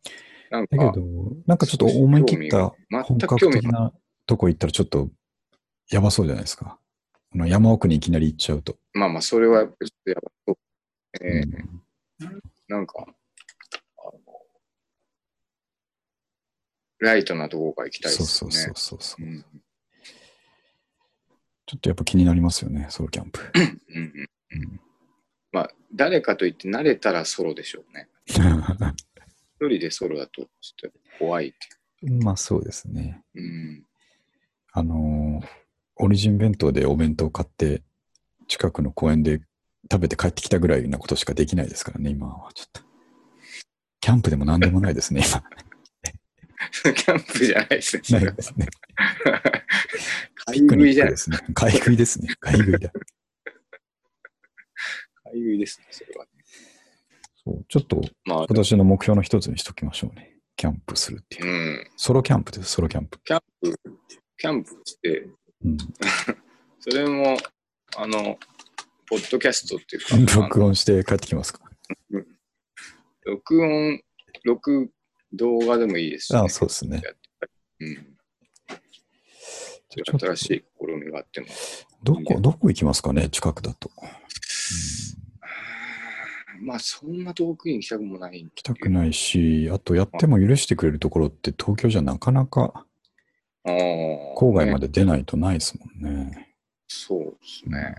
[0.51, 1.07] なんかだけ、ど、
[1.47, 3.93] なんかちょっと思い切った全本格的な
[4.27, 5.09] とこ行ったらちょっと
[5.91, 6.79] やばそうじゃないですか。
[7.33, 8.77] 山奥にいきなり行っちゃうと。
[8.93, 10.57] まあまあ、それはやっぱちょっとやばそう。
[11.25, 11.81] えーうん
[12.69, 14.13] なんか、あの
[17.01, 18.55] ライトなとこから行きたいですよね。
[18.55, 19.27] そうそうそうそうそう。
[19.27, 19.45] うん
[21.71, 23.41] ちょっとやっぱ気になりますよね、ソロキャンプ。
[23.55, 24.81] うんうんうん
[25.53, 28.09] まあ、誰かといって慣れたらソロでしょうね。
[28.29, 33.21] 一人でソロだとちょっと怖いっていまあそうですね。
[33.35, 33.41] う。
[33.41, 33.85] うん。
[34.73, 35.61] あのー
[36.03, 37.83] オリジン弁当でお弁当買って、
[38.49, 39.43] 近くの公園で
[39.91, 42.81] 食べて帰ってきたぐらいなことしかできないですからね、今はちょっと。
[44.01, 48.03] キャンプでも何でもないですね、キャンプじゃないですね。
[48.13, 48.67] ないですね。
[50.47, 51.39] 買い食いじゃないですね。
[51.53, 52.35] 買い食いですね。
[52.41, 52.91] 買い食いだ。
[55.31, 56.31] 買い食いですね、それはね。
[57.45, 60.37] そうちょっとまあ、今年の目標の一つにしときましょうね。
[60.57, 61.49] キャンプするっていうう。
[61.83, 61.91] ん。
[61.97, 63.19] ソロキャンプです、ソロキャンプ。
[63.25, 63.81] キャンプ、
[64.37, 65.29] キャンプして、
[65.65, 65.77] うん、
[66.81, 67.39] それも、
[67.97, 68.39] あの、
[69.09, 71.61] ポッドキャストっていうか、録音して帰ってきますか？
[73.25, 74.01] 録音、
[74.45, 74.91] 録、
[75.33, 77.03] 動画でもいいですし、ああ、そうですね。
[77.81, 78.17] うん。
[79.89, 81.47] ちょっと新しい試みがあっても。
[82.03, 83.91] どこ、どこ行きますかね、近くだと。
[86.61, 88.43] まあ、そんな遠くに行きたくもない。
[88.43, 92.87] 行きたくないし、あとやっても許してくれるところって東京じゃなかなか。
[93.65, 96.55] 郊外まねで出ないとないですもんね。
[96.89, 97.97] そうですね。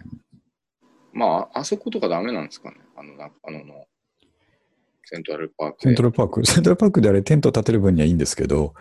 [1.13, 2.77] まあ、あそことかダメなんですかね。
[2.95, 3.85] あの、中野の
[5.05, 5.83] セントラルパークで。
[5.83, 8.73] セントラルパーク、 セントラルパークであれテント立てる分にはいいんですけど、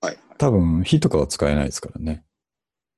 [0.00, 0.36] はいはい。
[0.38, 2.24] 多分火とかは使えないですからね。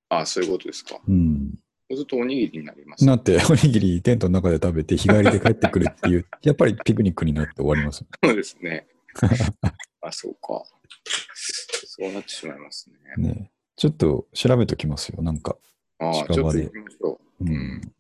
[0.09, 1.01] ああ、そういうことですか。
[1.07, 1.59] うん。
[1.89, 3.05] そうするとおにぎりになります。
[3.05, 8.05] なって、おにぎりテントの中で食べて日帰りで帰ってくるっていう、 やっぱりピクニックになって終わります。
[8.25, 8.89] そうですね。
[10.03, 10.65] あ、そうか。
[11.05, 13.29] そうなってしまいますね。
[13.29, 13.51] ね。
[13.77, 15.57] ちょっと調べときますよ、なんか。
[15.99, 17.45] ああ、近場でちょっと行きましょう。
[17.45, 17.93] ううんん。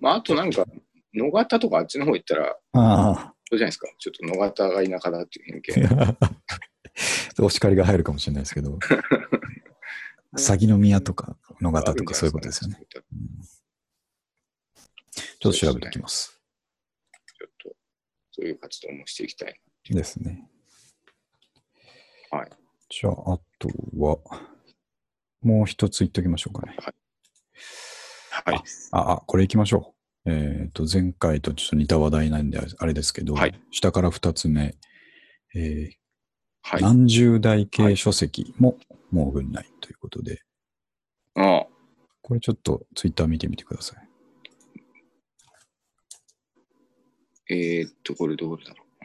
[0.00, 0.66] まあ、あとなんか、
[1.14, 3.88] 野方とかあっちの方行ったら、あそうじゃないですか。
[3.98, 5.98] ちょっと野方が田舎だっていう偏見。
[5.98, 6.16] あ。
[7.40, 8.78] お叱りが入るかもしれないですけど、
[10.36, 12.78] 鷺の宮とか野方とかそういうことですよね。。
[13.12, 13.60] うん
[15.40, 16.38] ちょっと調べておきます。
[17.38, 17.76] ちょっと、
[18.30, 19.60] そういう活動もしていきたい。
[19.88, 20.48] ですね。
[22.30, 22.50] はい。
[22.88, 24.18] じゃあ、あとは、
[25.42, 26.76] もう一つ言っときましょうかね。
[28.30, 28.62] はい。
[28.92, 29.94] あ、あ、これ行きましょ
[30.26, 30.30] う。
[30.30, 34.76] えっ、と、前回とちょっと似た話題なんで、あれですけど、はい下から二つ目、
[35.54, 35.99] えー
[36.62, 36.82] はい。
[36.82, 38.78] 何十代系書籍も
[39.10, 40.42] もう軍内ということで、
[41.34, 41.66] ああ
[42.22, 44.10] これちょっとツイッター見てみてください。
[47.52, 49.04] えー、っと、これどれだろう。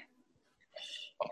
[1.19, 1.29] あ、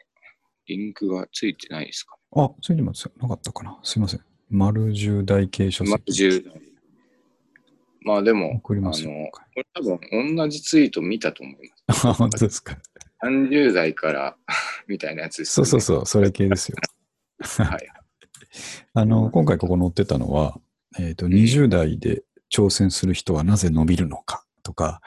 [0.65, 3.11] リンクがついてないですかあ、ついてますよ。
[3.21, 3.79] なかったかな。
[3.83, 4.21] すいません。
[4.49, 6.25] 丸十大系書まあ、籍。
[6.25, 6.61] 10代。
[8.01, 9.11] まあでも、送りますよ。
[9.11, 12.07] あの、これ多分同じツイート見たと思います。
[12.07, 12.77] あ、本当ですか。
[13.23, 14.37] 30代から
[14.87, 16.77] みたいなやつです、そうそうそう、それ系ですよ。
[17.59, 17.63] う。
[17.63, 17.87] はい。
[18.93, 20.59] あの、今回ここ載ってたのは、
[20.99, 25.01] えっ、と、20代で挑戦する人はなぜ伸びるのかとか、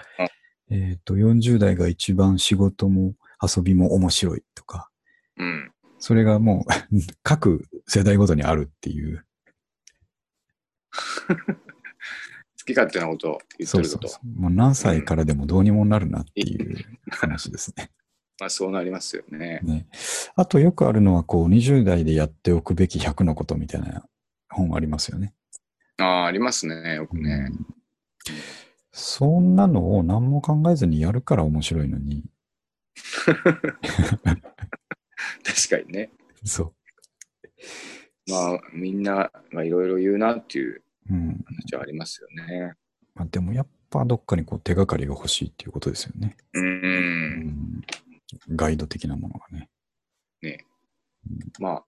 [0.68, 4.90] えっ、と、40代が一番仕事も遊びも面白いとか、
[5.36, 5.72] うん。
[5.98, 9.24] それがもう 各世代ごとにあるっていう、
[10.90, 13.88] 好き勝手なことを言ってること。
[13.88, 14.40] そうそうそう。
[14.40, 17.90] もう何歳からでもどうにもなるなっていう話ですね。
[18.38, 19.60] まあそうなりますよね。
[19.62, 19.86] ね。
[20.36, 24.04] あとよくあるのは、こう、20代でやっておくべき100のことみたいな
[24.50, 25.34] 本ありますよね。
[25.98, 27.48] ああ、ありますね、よくね。
[27.50, 27.66] うん
[28.98, 32.24] そんなのを何も考えずにやるから面白いのに、
[35.44, 36.10] 確かにね。
[36.44, 36.72] そう。
[38.30, 41.44] まあみんながいろいろ言うなっていううん。
[41.44, 42.72] 話はありますよね。
[43.14, 46.34] まあ、でもやっぱどっかにこう手がかりが欲しいっていうことですよね。
[46.54, 46.60] う。
[46.60, 47.82] うんん。
[48.48, 49.68] ガイド的なものがね。
[51.58, 51.84] まあ、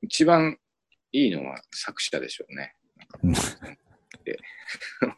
[0.00, 0.58] 一番
[1.12, 2.74] いいのは作者でしょうね。
[3.22, 3.32] うん
[4.24, 4.38] で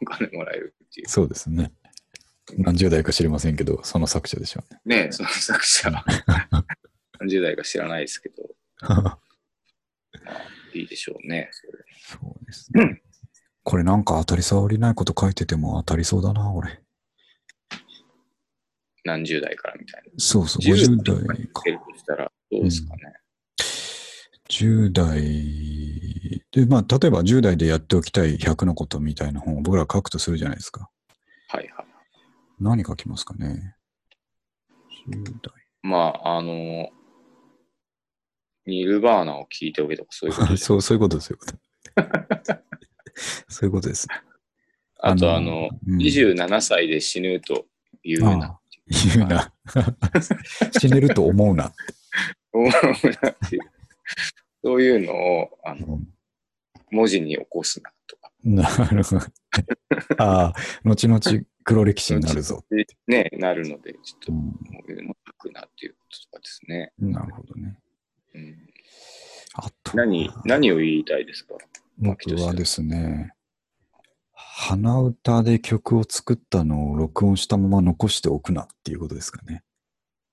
[0.01, 1.09] お金もらえるっていう。
[1.09, 1.71] そうですね。
[2.57, 5.05] 何十代か知りませんけど、その作者でしょうね。
[5.05, 5.89] ねその作者、
[7.19, 8.55] 30代か知らないですけど、
[10.73, 11.49] いいでしょうね。
[11.51, 13.01] それそうですね。
[13.63, 16.84] これなんか当たり障りないこと書いてても当たりそうだな、俺。
[19.05, 20.11] 何十代からみたいな。
[20.17, 21.61] そうそう、10 50代か
[21.95, 23.13] したらどうですかね。
[24.49, 30.89] 10代で、まあ、例えば10代でやっておきたい100のことみたいな本を僕ら書くとするじゃないですか。
[31.49, 31.85] はいはい。
[32.59, 33.75] 何書きますかね
[35.09, 35.53] ?10 代。
[35.83, 36.89] まあ、あの、
[38.65, 40.65] ニルバーナを聞いておけとかそういうことです。
[40.65, 41.37] そう、そういうことですよ。
[43.49, 44.07] そういうことです。
[44.99, 47.67] あと、あのあの、うん27歳で死ぬと
[48.03, 48.29] 言うな。
[48.29, 49.53] ああ言うな。
[50.79, 51.73] 死ねると思うな。
[52.53, 53.61] 思うなっていう
[54.63, 56.07] そういうのをあのうん
[56.91, 58.31] 文字に起こすなとか。
[58.43, 59.21] なるほど。
[60.19, 61.19] ああ、後々
[61.63, 62.63] 黒歴史になるぞ。
[62.69, 64.57] でね、なるので、ちょっとうんこ
[64.87, 66.93] ういうの書くなっていうこととかですね。
[66.99, 67.77] なるほどね。
[68.35, 68.69] うん、
[69.55, 71.55] あと、何、何を言いたいですか？
[71.97, 73.33] 僕はですね、
[74.57, 79.63] 鼻歌で曲を作ったのを録音したまま残しておくなっていうことですかね。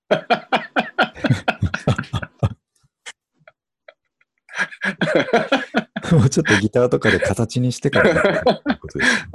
[6.13, 8.31] もうちょっとギターとかで形にしてからってい
[8.75, 9.27] うことです。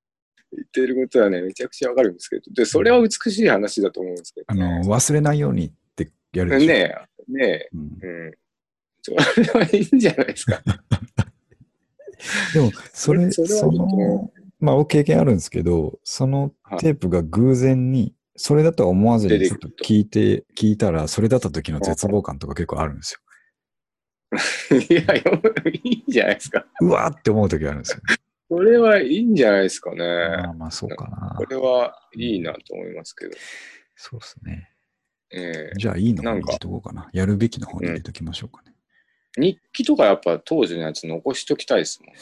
[0.54, 4.80] 言ってることはね、めちゃくちゃわかるんですけど、で、それは美しい話だと思うんですけあど、ね。
[4.80, 6.68] の、忘れないようにってやるでしょ。
[6.68, 6.95] ねえ、
[7.34, 7.84] ねえ、うんう
[8.30, 8.34] ん。
[9.02, 9.18] それ
[9.60, 10.64] は いいんじゃないですか。
[12.53, 23.22] でも、それ、 その、まあ、お経験あるんですけど、そのテープが偶然に、それだとは思わずにちょっと聞いて、聞いたら、それだった時の絶望感とか結構あるんです
[24.89, 25.41] いや、よ
[25.74, 26.59] いいんじゃないですか。
[26.59, 26.65] よ。
[26.82, 28.01] うわーって思う時あるんですよ。
[28.49, 29.97] それはいいんじゃないですかね。
[29.97, 31.45] まあまあ、そうかなこ。
[31.45, 33.32] れはいいなと思いますけど。
[33.95, 34.69] そうですね。
[35.34, 37.09] ええじゃあ、いいのなんかに入れとこうかな。
[37.13, 38.70] やるべきの方に入れときましょうかね。
[39.38, 42.19] 日記とかやっぱ当時のやつ残しときたいですもんね。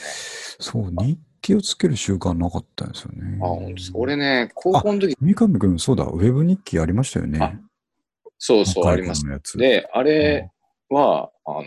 [0.60, 3.39] そう、日記をつける習慣なかったんですよね。
[3.41, 3.97] あ、本当ですか。
[3.97, 7.39] 俺ね、高校の時、三上くん、そうだ、ウェブ日記ありましたよね。
[7.41, 7.53] あ
[8.38, 9.24] そうそうあります。
[9.57, 10.49] で、あれ
[10.89, 11.64] は、あの、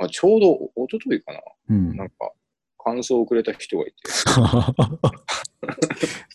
[0.00, 1.40] あちょうど一昨日かな。
[1.70, 2.30] うんなんか、
[2.78, 3.94] 感想をくれた人がいて、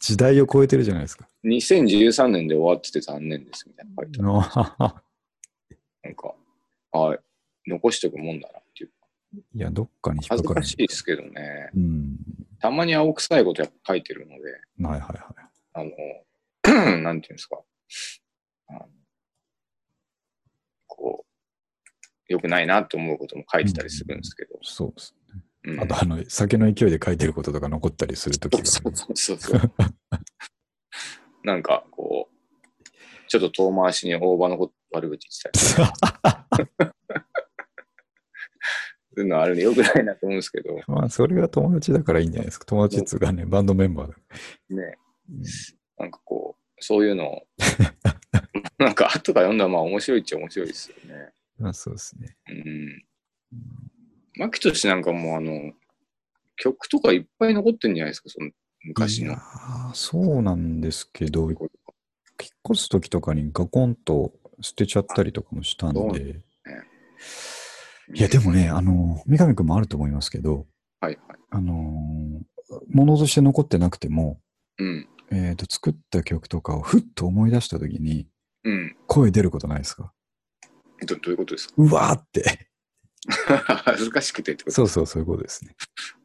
[0.01, 1.27] 時代を超えてるじゃないですか。
[1.45, 4.29] 2013年で終わってて残念ですみたいな書いてある
[4.79, 5.03] あ
[6.03, 6.35] なんか、
[6.93, 7.17] あ
[7.67, 8.91] 残しとくもんだなっていう。
[9.55, 10.37] いや、どっかに引っかかる。
[10.37, 11.69] 恥ずかしいですけどね。
[11.75, 12.17] うん。
[12.59, 15.43] たまに青臭いことやっぱ書いてるので、はいはいはい。
[15.73, 17.59] あの、 なんていうんですか。
[18.67, 18.87] あの
[20.87, 21.83] こう、
[22.27, 24.59] 良くないなと思うことも書いてたりするんですけど。
[24.61, 25.15] そうです。
[25.15, 25.19] う
[25.75, 29.71] んあと、あの、酒の勢いで書いてることとか残ったりするときが、そうそうそうそう。
[31.43, 32.33] なんか、こう、
[33.29, 36.63] ちょっと遠回しに大場のこと悪口言ってたり そ
[39.17, 42.65] ういうのあるんで良くないなと思うんですけど、まあ、それが友達だからいいんじゃないですか。
[42.65, 44.15] 友達っつうかね、バンドメンバーだ。
[44.69, 44.97] ね、
[45.29, 45.43] うん
[45.99, 47.47] なんかこう、そういうのを、
[48.77, 51.31] なんか後から読んだらまあ面白いっちゃ面白いですよね。
[51.57, 52.35] まあ、そうですね。
[52.49, 53.05] うん。
[54.35, 55.73] マキトシなんかもうあの、
[56.57, 58.49] 曲とかいっぱい残ってんじゃないですか、その
[58.83, 59.37] 昔のいや。
[59.91, 61.59] ーそうなんですけど、引っ
[62.71, 64.33] 越す時とかにガコンと
[64.63, 66.41] 捨てちゃったりとかもしたんで。
[68.13, 70.65] いや、でもね、あの、三上くんもあると思いますけど、
[70.99, 71.37] はいはい。
[71.51, 74.39] あのー、物として残ってなくても、
[74.79, 75.07] うん。
[75.31, 78.27] えっ、と、作った曲とかをふっと思い出した時に、
[78.63, 78.95] うん。
[79.07, 80.11] 声出ることないですか？
[81.05, 81.73] どどういうことですか？
[81.77, 82.69] うわーって。
[83.85, 85.75] 恥ずかしくてってことそうそう、そういうことですね。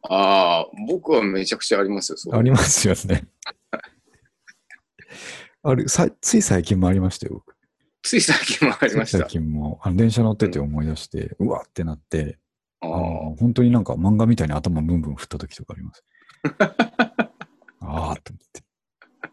[0.09, 2.17] ああ、僕はめちゃくちゃありますよ。
[2.17, 3.27] そうありますよね。
[5.63, 7.48] あるさつい最近もありましたよ、僕。
[8.01, 9.27] つい最近もありましたつい最。
[9.29, 12.37] 近もあの電車乗ってて思い出して、うわーってなって、
[12.81, 16.03] あ本当になんか漫画みたいに頭ブンブン振った時とかあります。
[17.81, 18.63] ああって思って。
[19.23, 19.29] あ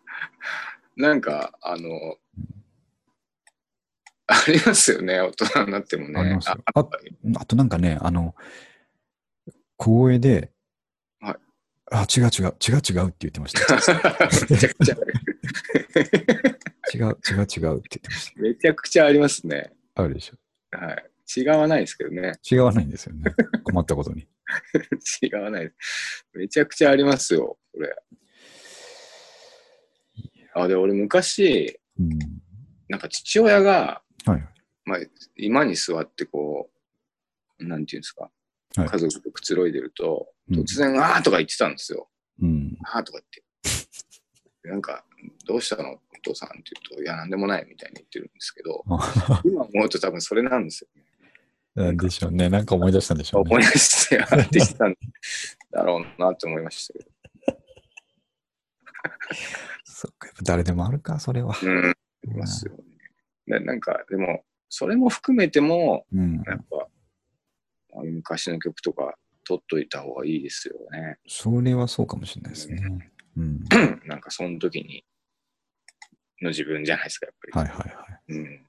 [0.96, 2.16] なんか、あの、
[4.28, 6.20] ありますよね、大人になってもね。
[6.20, 6.88] ありますよああ
[7.38, 8.34] あとなんかね、あの、
[9.76, 10.50] 小声で、
[11.20, 11.36] はい
[11.92, 13.74] あ、違う違う、違う違うって言ってました。
[14.50, 14.96] めちゃくちゃ。
[16.96, 19.70] 違う違う違うって言ってましめちゃくちゃありますね。
[19.94, 20.02] た。
[20.02, 20.36] あるでしょ。
[20.76, 21.10] はい。
[21.36, 22.32] 違わないですけどね。
[22.50, 23.34] 違わないんですよね。
[23.64, 24.26] 困ったことに。
[25.22, 26.26] 違わないです。
[26.34, 27.94] めちゃくちゃありますよ、これ。
[30.54, 32.18] あ、で、俺昔、うん。
[32.88, 34.48] なんか父親が、はい。
[34.84, 34.98] まあ、
[35.36, 36.70] 今に座ってこ
[37.58, 38.22] う、なんていうんですか、
[38.76, 42.08] はい家族とくつろいでると、うん突然、あーとか言ってたんですよ。
[42.40, 42.76] うん。
[42.84, 44.68] あーとか言って。
[44.68, 45.05] なんか、
[45.46, 45.92] どうしたの？
[45.92, 51.04] お父さんって言うと、いや、なんでもないみたいに言ってるんですけど、あ 今思うと多分それなんですよね。
[51.76, 52.48] なんでしょうね。
[52.48, 53.68] なんか思い出したんでしょう思いね。
[53.68, 54.96] 出してやってきたん
[55.70, 57.10] だろうなって思いましたけど。
[59.84, 61.54] そっか、やっぱ誰でもあるか、それは。
[61.62, 61.94] うん、あ
[62.24, 62.82] りますよね。
[63.46, 66.42] でなんか、でも、それも含めても、うん。
[66.46, 66.88] やっぱ、
[68.02, 71.18] 昔の曲とか撮っといた方がいいですよね。
[71.26, 72.82] それはそうかもしれないですね。
[72.82, 72.98] うん。
[73.36, 75.04] なんか、その時に、
[76.42, 77.68] の自分じゃないですか、やっぱり。
[77.68, 78.32] はいはいはい。
[78.32, 78.66] うん。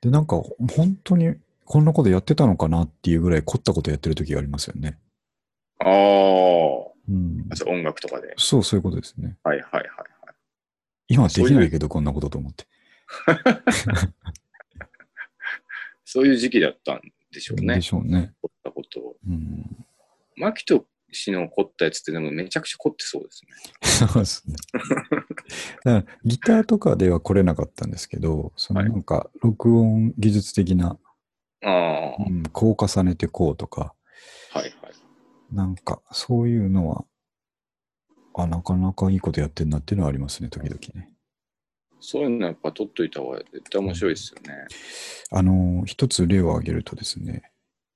[0.00, 4.98] で、なんか、本当にこんなことやってたのかなっていうぐらい凝ったことやってる時がありますよね。
[5.78, 5.88] ああ、
[7.08, 7.48] うん。
[7.66, 8.34] 音楽とかで。
[8.36, 9.36] そう、そういうことですね。
[9.44, 9.86] はいはいはいはい。
[11.08, 12.66] 今はできないけど、こんなことと思って。
[16.04, 17.00] そういう時期だったん
[17.30, 17.80] でしょうねで。
[17.80, 18.32] しょうね。
[18.42, 19.16] 凝ったことを。
[19.26, 19.86] うん。
[21.12, 24.08] 氏の凝ったやつってでもめちゃくちゃ凝ってそうですね。
[24.08, 24.44] そうです
[25.84, 26.04] ね。
[26.24, 30.98] ギターとかでは来れなかったんですけど、そのなんか、録音技術的な、
[31.60, 33.94] はうん、こう重ねてこうとか、
[34.54, 34.72] いはい。
[35.52, 37.04] なんか、そういうのは、
[38.34, 41.10] あ、なかなかいいことやってんなっていうのはありますね、時々ね。
[42.00, 44.66] そういうのやっぱ取っといた方が絶対面白いですよね。
[45.30, 47.52] あの、一つ例を挙げるとですね、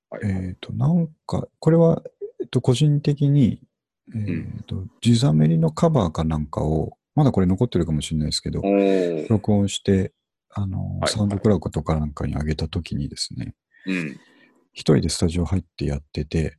[0.09, 0.33] はいはい。
[0.33, 2.01] えっ、と、なんか、これは、
[2.39, 3.61] えっと、個人的に、
[4.15, 4.17] え
[4.61, 8.61] っ、と、地ザメリのカバーかなんかを、まだこれ残ってるかもしれないですけど、
[9.29, 10.13] 録音して、
[10.49, 14.19] あの、はいサウンドクラウドとかなんかに上げたときにですね、うん。
[14.73, 16.57] 一人でスタジオ入ってやってて、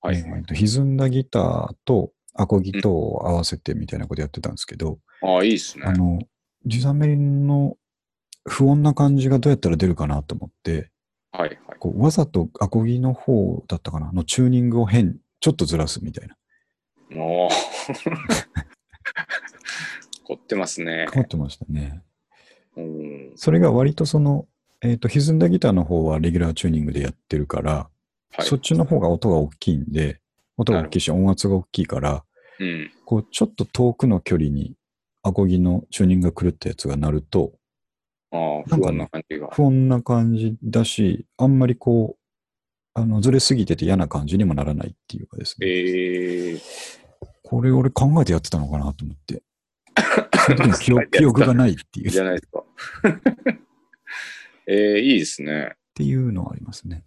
[0.00, 0.40] はいはい。
[0.40, 5.84] えーと歪んだギターとアコギとを合わせてみたいなことやってたんですけど、ああ、いいですね。
[5.86, 6.20] あの、
[6.64, 7.76] ジザメリンの
[8.48, 10.90] 不穏な感じがどうやったら出るかなと思って、
[11.32, 11.78] はいはい。
[11.78, 14.12] こうわざとアコギの方だったかな？
[14.12, 16.36] のチューニングを変、ちょっとずらすみたいな。
[17.16, 17.50] おー
[20.24, 21.06] 凝ってますね。
[21.12, 22.02] 変わってましたね。
[22.76, 23.32] うん。
[23.34, 24.46] それが割とその、
[24.82, 27.88] えっ、と、歪んだギターの方はレギュラーチューニングでやってるから、
[28.32, 28.46] はい。
[28.46, 30.20] そっちの方が音が大きいんで、
[30.56, 32.24] 音が大きいし音圧が大きいから、
[32.60, 32.90] うん。
[33.04, 34.74] こう、ちょっと遠くの距離に
[35.22, 37.52] アコギのチューニングが狂ったやつが鳴ると、
[38.30, 39.48] ああ、不穏なんな感じが。
[39.52, 45.66] 不穏な感じだし、あんまりこう、あの、ずれすぎてて嫌な感じにもならないっていうかですね。
[45.66, 46.58] ええ
[47.42, 49.42] これ俺考えてやってたのかなと思って。
[50.80, 52.64] 記憶記憶がないっていう、っじゃないですか。
[54.66, 55.74] ええいいですね。
[55.94, 57.04] ていうのはありますね。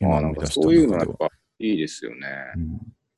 [0.00, 2.26] ああ、なんかそういうの中ではやっぱいいですよね。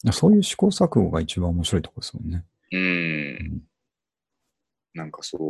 [0.04, 2.44] うん、そういう試行錯誤が一番面白いところですもんね。
[2.72, 2.76] う。
[2.76, 3.62] うん
[4.94, 5.40] なんかそう、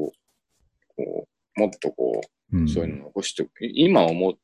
[0.97, 2.21] こう、もっとこ
[2.53, 4.35] う、うん、そういうの残しておく、い今思っ、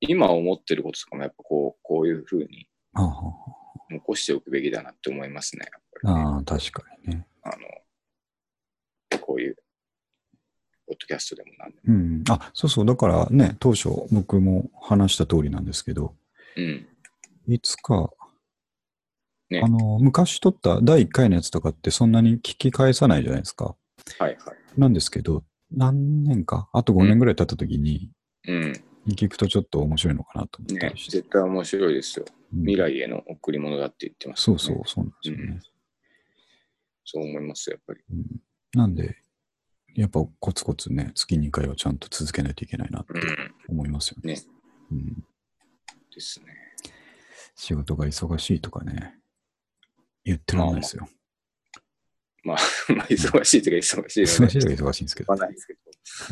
[0.00, 2.68] 今思ってることとかもやっぱこう、こういうふうに
[3.90, 5.66] 残しておくべきだなって思いますね。
[5.70, 7.26] やっぱありねああ確かにね。
[7.42, 9.56] あの、こういう、
[10.86, 11.82] ポッドキャストでもなんでも。
[11.86, 12.24] うん。
[12.30, 12.86] あ、そうそう。
[12.86, 16.14] だからね、当初僕も話した通りなんですけど、
[16.56, 16.86] うん。
[17.46, 18.10] いつか、
[19.50, 23.76] ねあの、昔撮った第1回のやつとかってそんなに聞き返さないじゃないですか。
[24.18, 24.80] はいはい。
[24.80, 28.10] なんですけど、何年か、あと5年ぐらい経った時に、
[28.46, 28.72] うん。
[29.10, 30.94] 聞くとちょっと面白いのかなと思ったね。
[30.96, 32.24] 絶対面白いですよ。
[32.28, 35.60] うん未来への贈り物だって言ってます、そうそう、そうなんですよね。
[37.04, 38.00] そう思いますよ、やっぱり。
[38.10, 38.40] うん
[38.74, 39.16] なんで、
[39.94, 43.54] やっぱコツコツね、月2回はちゃんと続けないといけないなってうん。
[43.68, 44.34] 思いますよね。
[44.34, 44.40] ね
[44.92, 45.24] うん、
[46.14, 46.46] ですね。
[47.54, 49.18] 仕事が忙しいとかね、
[50.24, 51.08] 言ってらんないですよ。
[52.48, 52.58] まあ、
[52.94, 55.36] まあ、忙しいというか忙しいの忙しいで、時は忙しいんですけど。
[55.36, 55.78] ないですけど。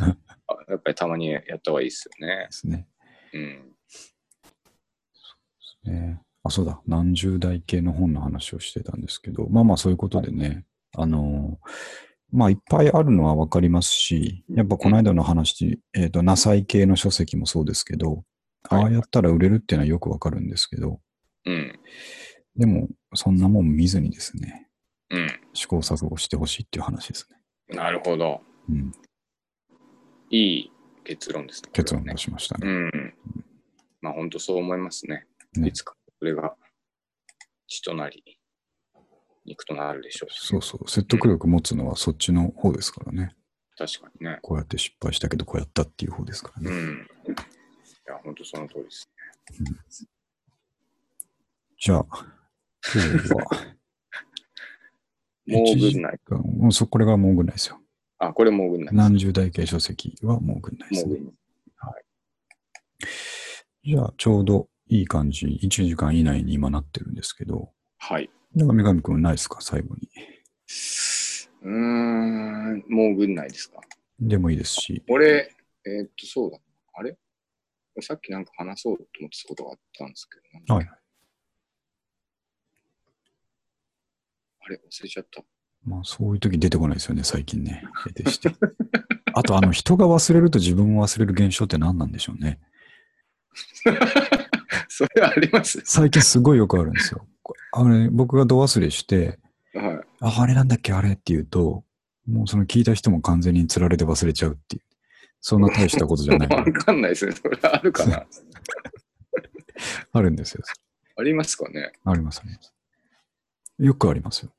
[0.05, 0.17] あ
[0.69, 2.47] やっぱりたまにやった方がいいですよねで。
[2.51, 2.89] すね。
[3.35, 3.73] うん。
[5.85, 6.81] ねあ、そうだ。
[6.87, 10.65] 何十代系の本の話をしてたんですけど、まあまあそういうことでね、
[10.95, 18.25] あのーまあいっぱいあるのはわかりますし、やっぱこの間の話、えっ、と、ナサイ系の書籍もそうですけど、
[18.69, 21.01] はいああやったら売れるっていうのはよくわかるんですけど、
[21.45, 21.79] うん。
[22.57, 24.69] でも、そんなもん見ずにですね、
[25.11, 25.29] うん。
[25.57, 27.77] 試行錯誤してほしいっていう話ですね。
[27.77, 28.41] なるほど。
[28.69, 28.93] うん。
[30.31, 30.73] いい
[31.05, 31.71] 結論ですね。
[31.73, 32.67] 結論出しましたね。
[32.67, 32.91] ね。
[32.93, 33.15] うん。
[34.01, 35.27] まあ、本当そう思いますね。
[35.57, 36.55] ねいつかそれが
[37.69, 38.39] 血となり、
[39.45, 40.89] 肉となるでしょうし、そうそう。
[40.89, 43.35] 説得力持つのはそっちの方ですからね。
[43.77, 44.39] 確かにね。
[44.43, 46.71] こうやって失敗したけど、こうやったっていう方ですからね。
[46.71, 47.09] うん。
[47.29, 47.35] い
[48.07, 49.11] や、本当その通りです。
[51.79, 52.07] じゃあ、
[52.95, 53.76] 今日は、
[55.47, 56.19] もうぐんない。
[56.25, 57.81] 間もうそこれがもうぐんないですよ。
[58.19, 58.95] あ、これもうぐんない。
[58.95, 61.11] 何十代系書籍はもうぐんないですね。
[61.11, 61.37] もうぐんない。
[63.85, 68.29] じゃあ、ちょうどいい感じ、1時間以内に今なってるんですけど、はい。
[68.55, 69.61] なんか三上くんないですか？
[69.61, 70.09] 最後に。
[71.63, 73.81] うーん、もうぐんないですか？
[74.19, 76.59] でもいいですし、俺、えーっと、そうだ。
[76.95, 77.17] あれ？
[78.01, 80.37] さっきなんか話そうと思ってたことがあったんですけ
[80.69, 80.91] ど、はい。
[84.67, 85.43] あれ忘れちゃった。
[85.85, 87.85] まあそういう時出てこないですよね、最近ね。
[88.05, 88.51] 得てして。
[89.35, 92.59] あと、あの、人が忘れると自分を忘れる現象って何なんでしょうね。
[94.89, 97.27] それあります最近すごいよくあるんですよ。
[97.73, 99.39] あれ、僕が度忘れして、
[99.75, 100.01] はい。
[100.21, 101.85] あ、あれなんだっけ、あれって言うと、
[102.27, 104.83] もうその聞いた人も完全に釣られて忘れちゃうっていう。
[105.41, 106.49] そんな大したことじゃない。
[106.51, 107.33] わかんないですね。
[107.33, 108.27] それあるかな？
[110.13, 110.65] あるんですよ。
[111.17, 111.93] ありますかね？
[112.05, 112.75] あります、あります。
[113.79, 114.53] よくありますよ。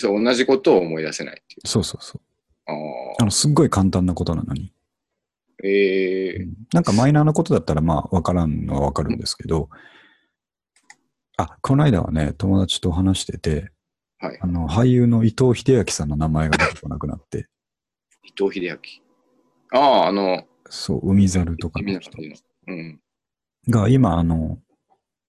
[0.00, 1.68] そう、同じことを思い出せないっていう。
[1.68, 2.20] そうそうそう。
[2.66, 2.72] あ
[3.20, 4.72] あの、すっごい簡単なことなのに。
[4.74, 5.66] あ。
[5.66, 9.68] ええなんかマイナーなことだったら、まあ、わからんのはわかるんですけど、
[11.36, 13.70] あ、この間はね、友達と話してて、
[14.18, 14.38] はい。
[14.40, 17.48] あの、俳優の伊藤英明さんの名前が出てこなくなって、
[18.24, 18.78] 伊藤英明。
[19.72, 22.12] ああ、あの、そう、海猿とかの人。
[22.66, 23.00] うん。
[23.68, 24.58] が、今、あの、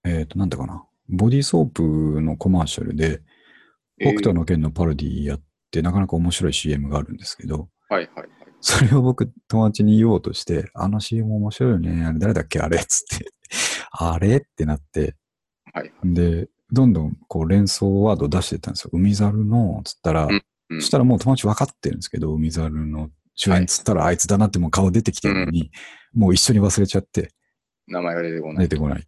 [0.03, 3.21] えっ、と、なんだかな、ボディーソープのコマーシャルで、
[4.01, 5.41] 北斗の拳のパロディやっ
[5.71, 8.29] て、なかなか面白い CM があるんですけど、えーはいはいはい。
[8.61, 12.05] それを僕、友達に言おうとして、あの CM 面白いよね。
[12.05, 13.25] あれ誰だっけあれっつって。
[13.91, 15.15] あれってなって、
[15.73, 15.91] はい。
[16.03, 18.91] で、どんどんこう連想ワードを出してったんですよ。
[18.93, 20.43] 海猿の、つったら、うんうん
[20.79, 25.69] そしたらもう友達分かってるんですけど、海猿の主演つったらあいつだなってもう顔出てきてるのに、
[26.13, 27.33] もう一緒に忘れちゃって、
[27.87, 28.63] 名前が出てこない。
[28.63, 29.07] 出てこない。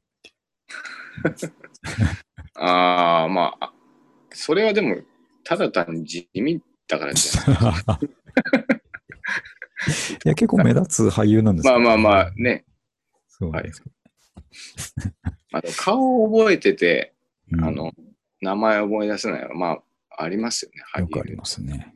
[2.59, 3.73] ああ、まあ、
[4.33, 4.97] それはでも、
[5.43, 8.05] ただ単に地味だからじゃない。
[10.25, 12.65] いや、結構目立つ俳優なんですまあまあまあ、ね。
[13.27, 13.89] そうなんですけ
[15.51, 17.13] あの顔を覚えてて、
[17.51, 17.91] どうんあの、
[18.41, 19.67] 名前を思い出せないのは、ま
[20.17, 20.83] あ、ありますよね。
[21.01, 21.37] よくありす。
[21.37, 21.95] ますね。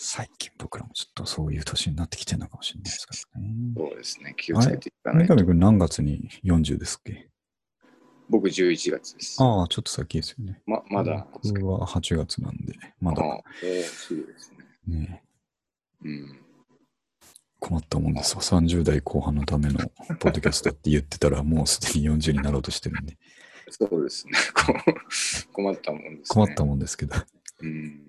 [0.00, 3.48] 最近僕らもちょっとそういう年になってきてるのかもしれないですからね。
[3.76, 4.34] そうですね。
[4.36, 5.34] 気をつけていかないと。
[5.34, 7.27] 三上君何月に40ですっけ？
[8.28, 9.42] 僕11月です。
[9.42, 10.60] ああ、ちょっと先ですよね。
[10.66, 11.26] ままだ。
[11.44, 14.52] 僕は8月なんで、まだああ、おーすぐです
[14.86, 14.98] ね。
[14.98, 15.22] ね、
[16.04, 16.38] うん。
[17.60, 18.42] 困ったもんですわ。
[18.42, 19.78] 30代後半のための
[20.20, 23.16] ポッドキャストって言ってたら、 もうすでに40になろうとしてるんで、
[23.70, 24.32] そうですね。
[25.52, 26.44] 困ったもんですね。
[26.44, 27.16] 困ったもんですけど。
[27.60, 28.02] うん。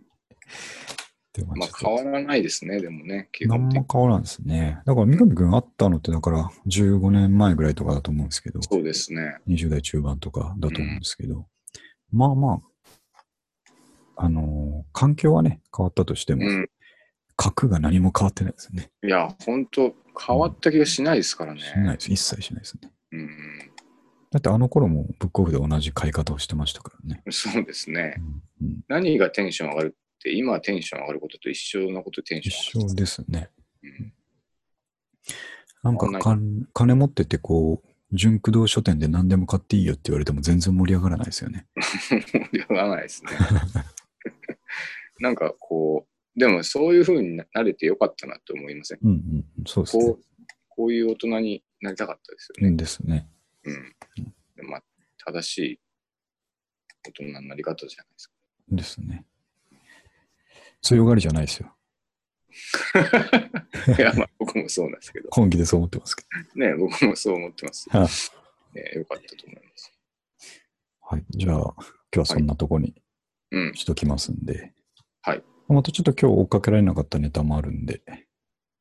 [1.40, 3.80] でもまあ変わらないですね、でもね、基何本的に。
[3.82, 4.80] も変わらんですね。
[4.86, 9.38] だから三上君会ったのってだから15年前ぐらいとかだと思うんですけど、そうですね。
[9.48, 11.48] 20代中盤とかだと思うんですけど、
[12.12, 12.62] まあま
[14.16, 16.70] あ、あのー環境はね、変わったとしても、うん。
[17.38, 18.92] 核が何も変わってないですよね。
[19.02, 19.96] いや、本当
[20.28, 21.62] 変わった気がしないですからね。
[21.62, 22.12] しないです。
[22.12, 22.92] 一切しないですね。
[23.14, 23.30] うん。
[24.32, 27.24] だってあの頃もブックオフで同じ買い方をしてましたからね。
[27.32, 28.16] そうですね
[28.62, 28.66] う。
[28.66, 32.92] んうん、何がテンション上がる今テンション上がることと一緒のことでテンシ一ョン上がる。
[32.94, 33.50] 緒ですね。
[33.84, 34.14] うん
[35.82, 41.68] なんかかん金持っててこう、純駆動書店で何でも買っていいよって言われても全然盛り上がらないですよね。
[42.12, 43.32] 盛り上がらないですね。
[45.22, 46.06] なんかこ
[46.36, 49.00] う、でもそういう風になれてよかったなって思いません？
[49.02, 50.10] うんうんうん、そうですねこ。
[50.12, 50.24] う、
[50.68, 52.68] こういう大人になりたかったですよね。
[52.68, 53.30] うんですね。
[53.64, 53.96] うん。
[54.58, 54.84] でまあ、
[55.26, 55.80] 正しい
[57.08, 58.34] 大人になり方じゃないですか。
[58.70, 59.26] ですね。
[60.82, 61.76] 強がりじゃないですよ。
[63.98, 65.30] いや、まあ僕もそうなんですけど。
[65.32, 66.24] 本気でそう思ってますけ
[66.56, 67.90] ね、僕もそう思ってます。
[67.90, 68.00] ど。
[68.00, 68.10] はい
[68.76, 69.92] ね、よかったと思います。
[71.02, 71.26] はい。
[71.32, 71.74] じゃあ、今
[72.12, 72.94] 日はそんなとこに
[73.52, 73.74] うん。
[73.74, 74.74] しときますんで。
[75.22, 75.44] はい。
[75.68, 78.04] またちょっと今日追っかけられなかったネタもあるんで、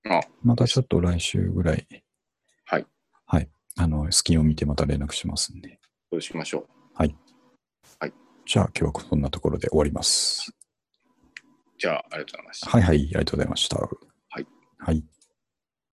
[0.05, 1.87] あ、またちょっと来週ぐらい、
[2.65, 2.87] はい。
[3.27, 3.51] はい。
[3.77, 5.81] あの、隙を見てまた連絡しますんで。
[6.11, 6.79] そうしましょう。
[8.49, 10.51] じゃあ今日はそんなところで終わります。
[11.79, 12.71] じゃあ、ありがとうございました。
[12.71, 13.79] はいはい、ありがとうございました。
[13.79, 13.89] は
[14.41, 14.47] い。
[14.79, 15.05] はい。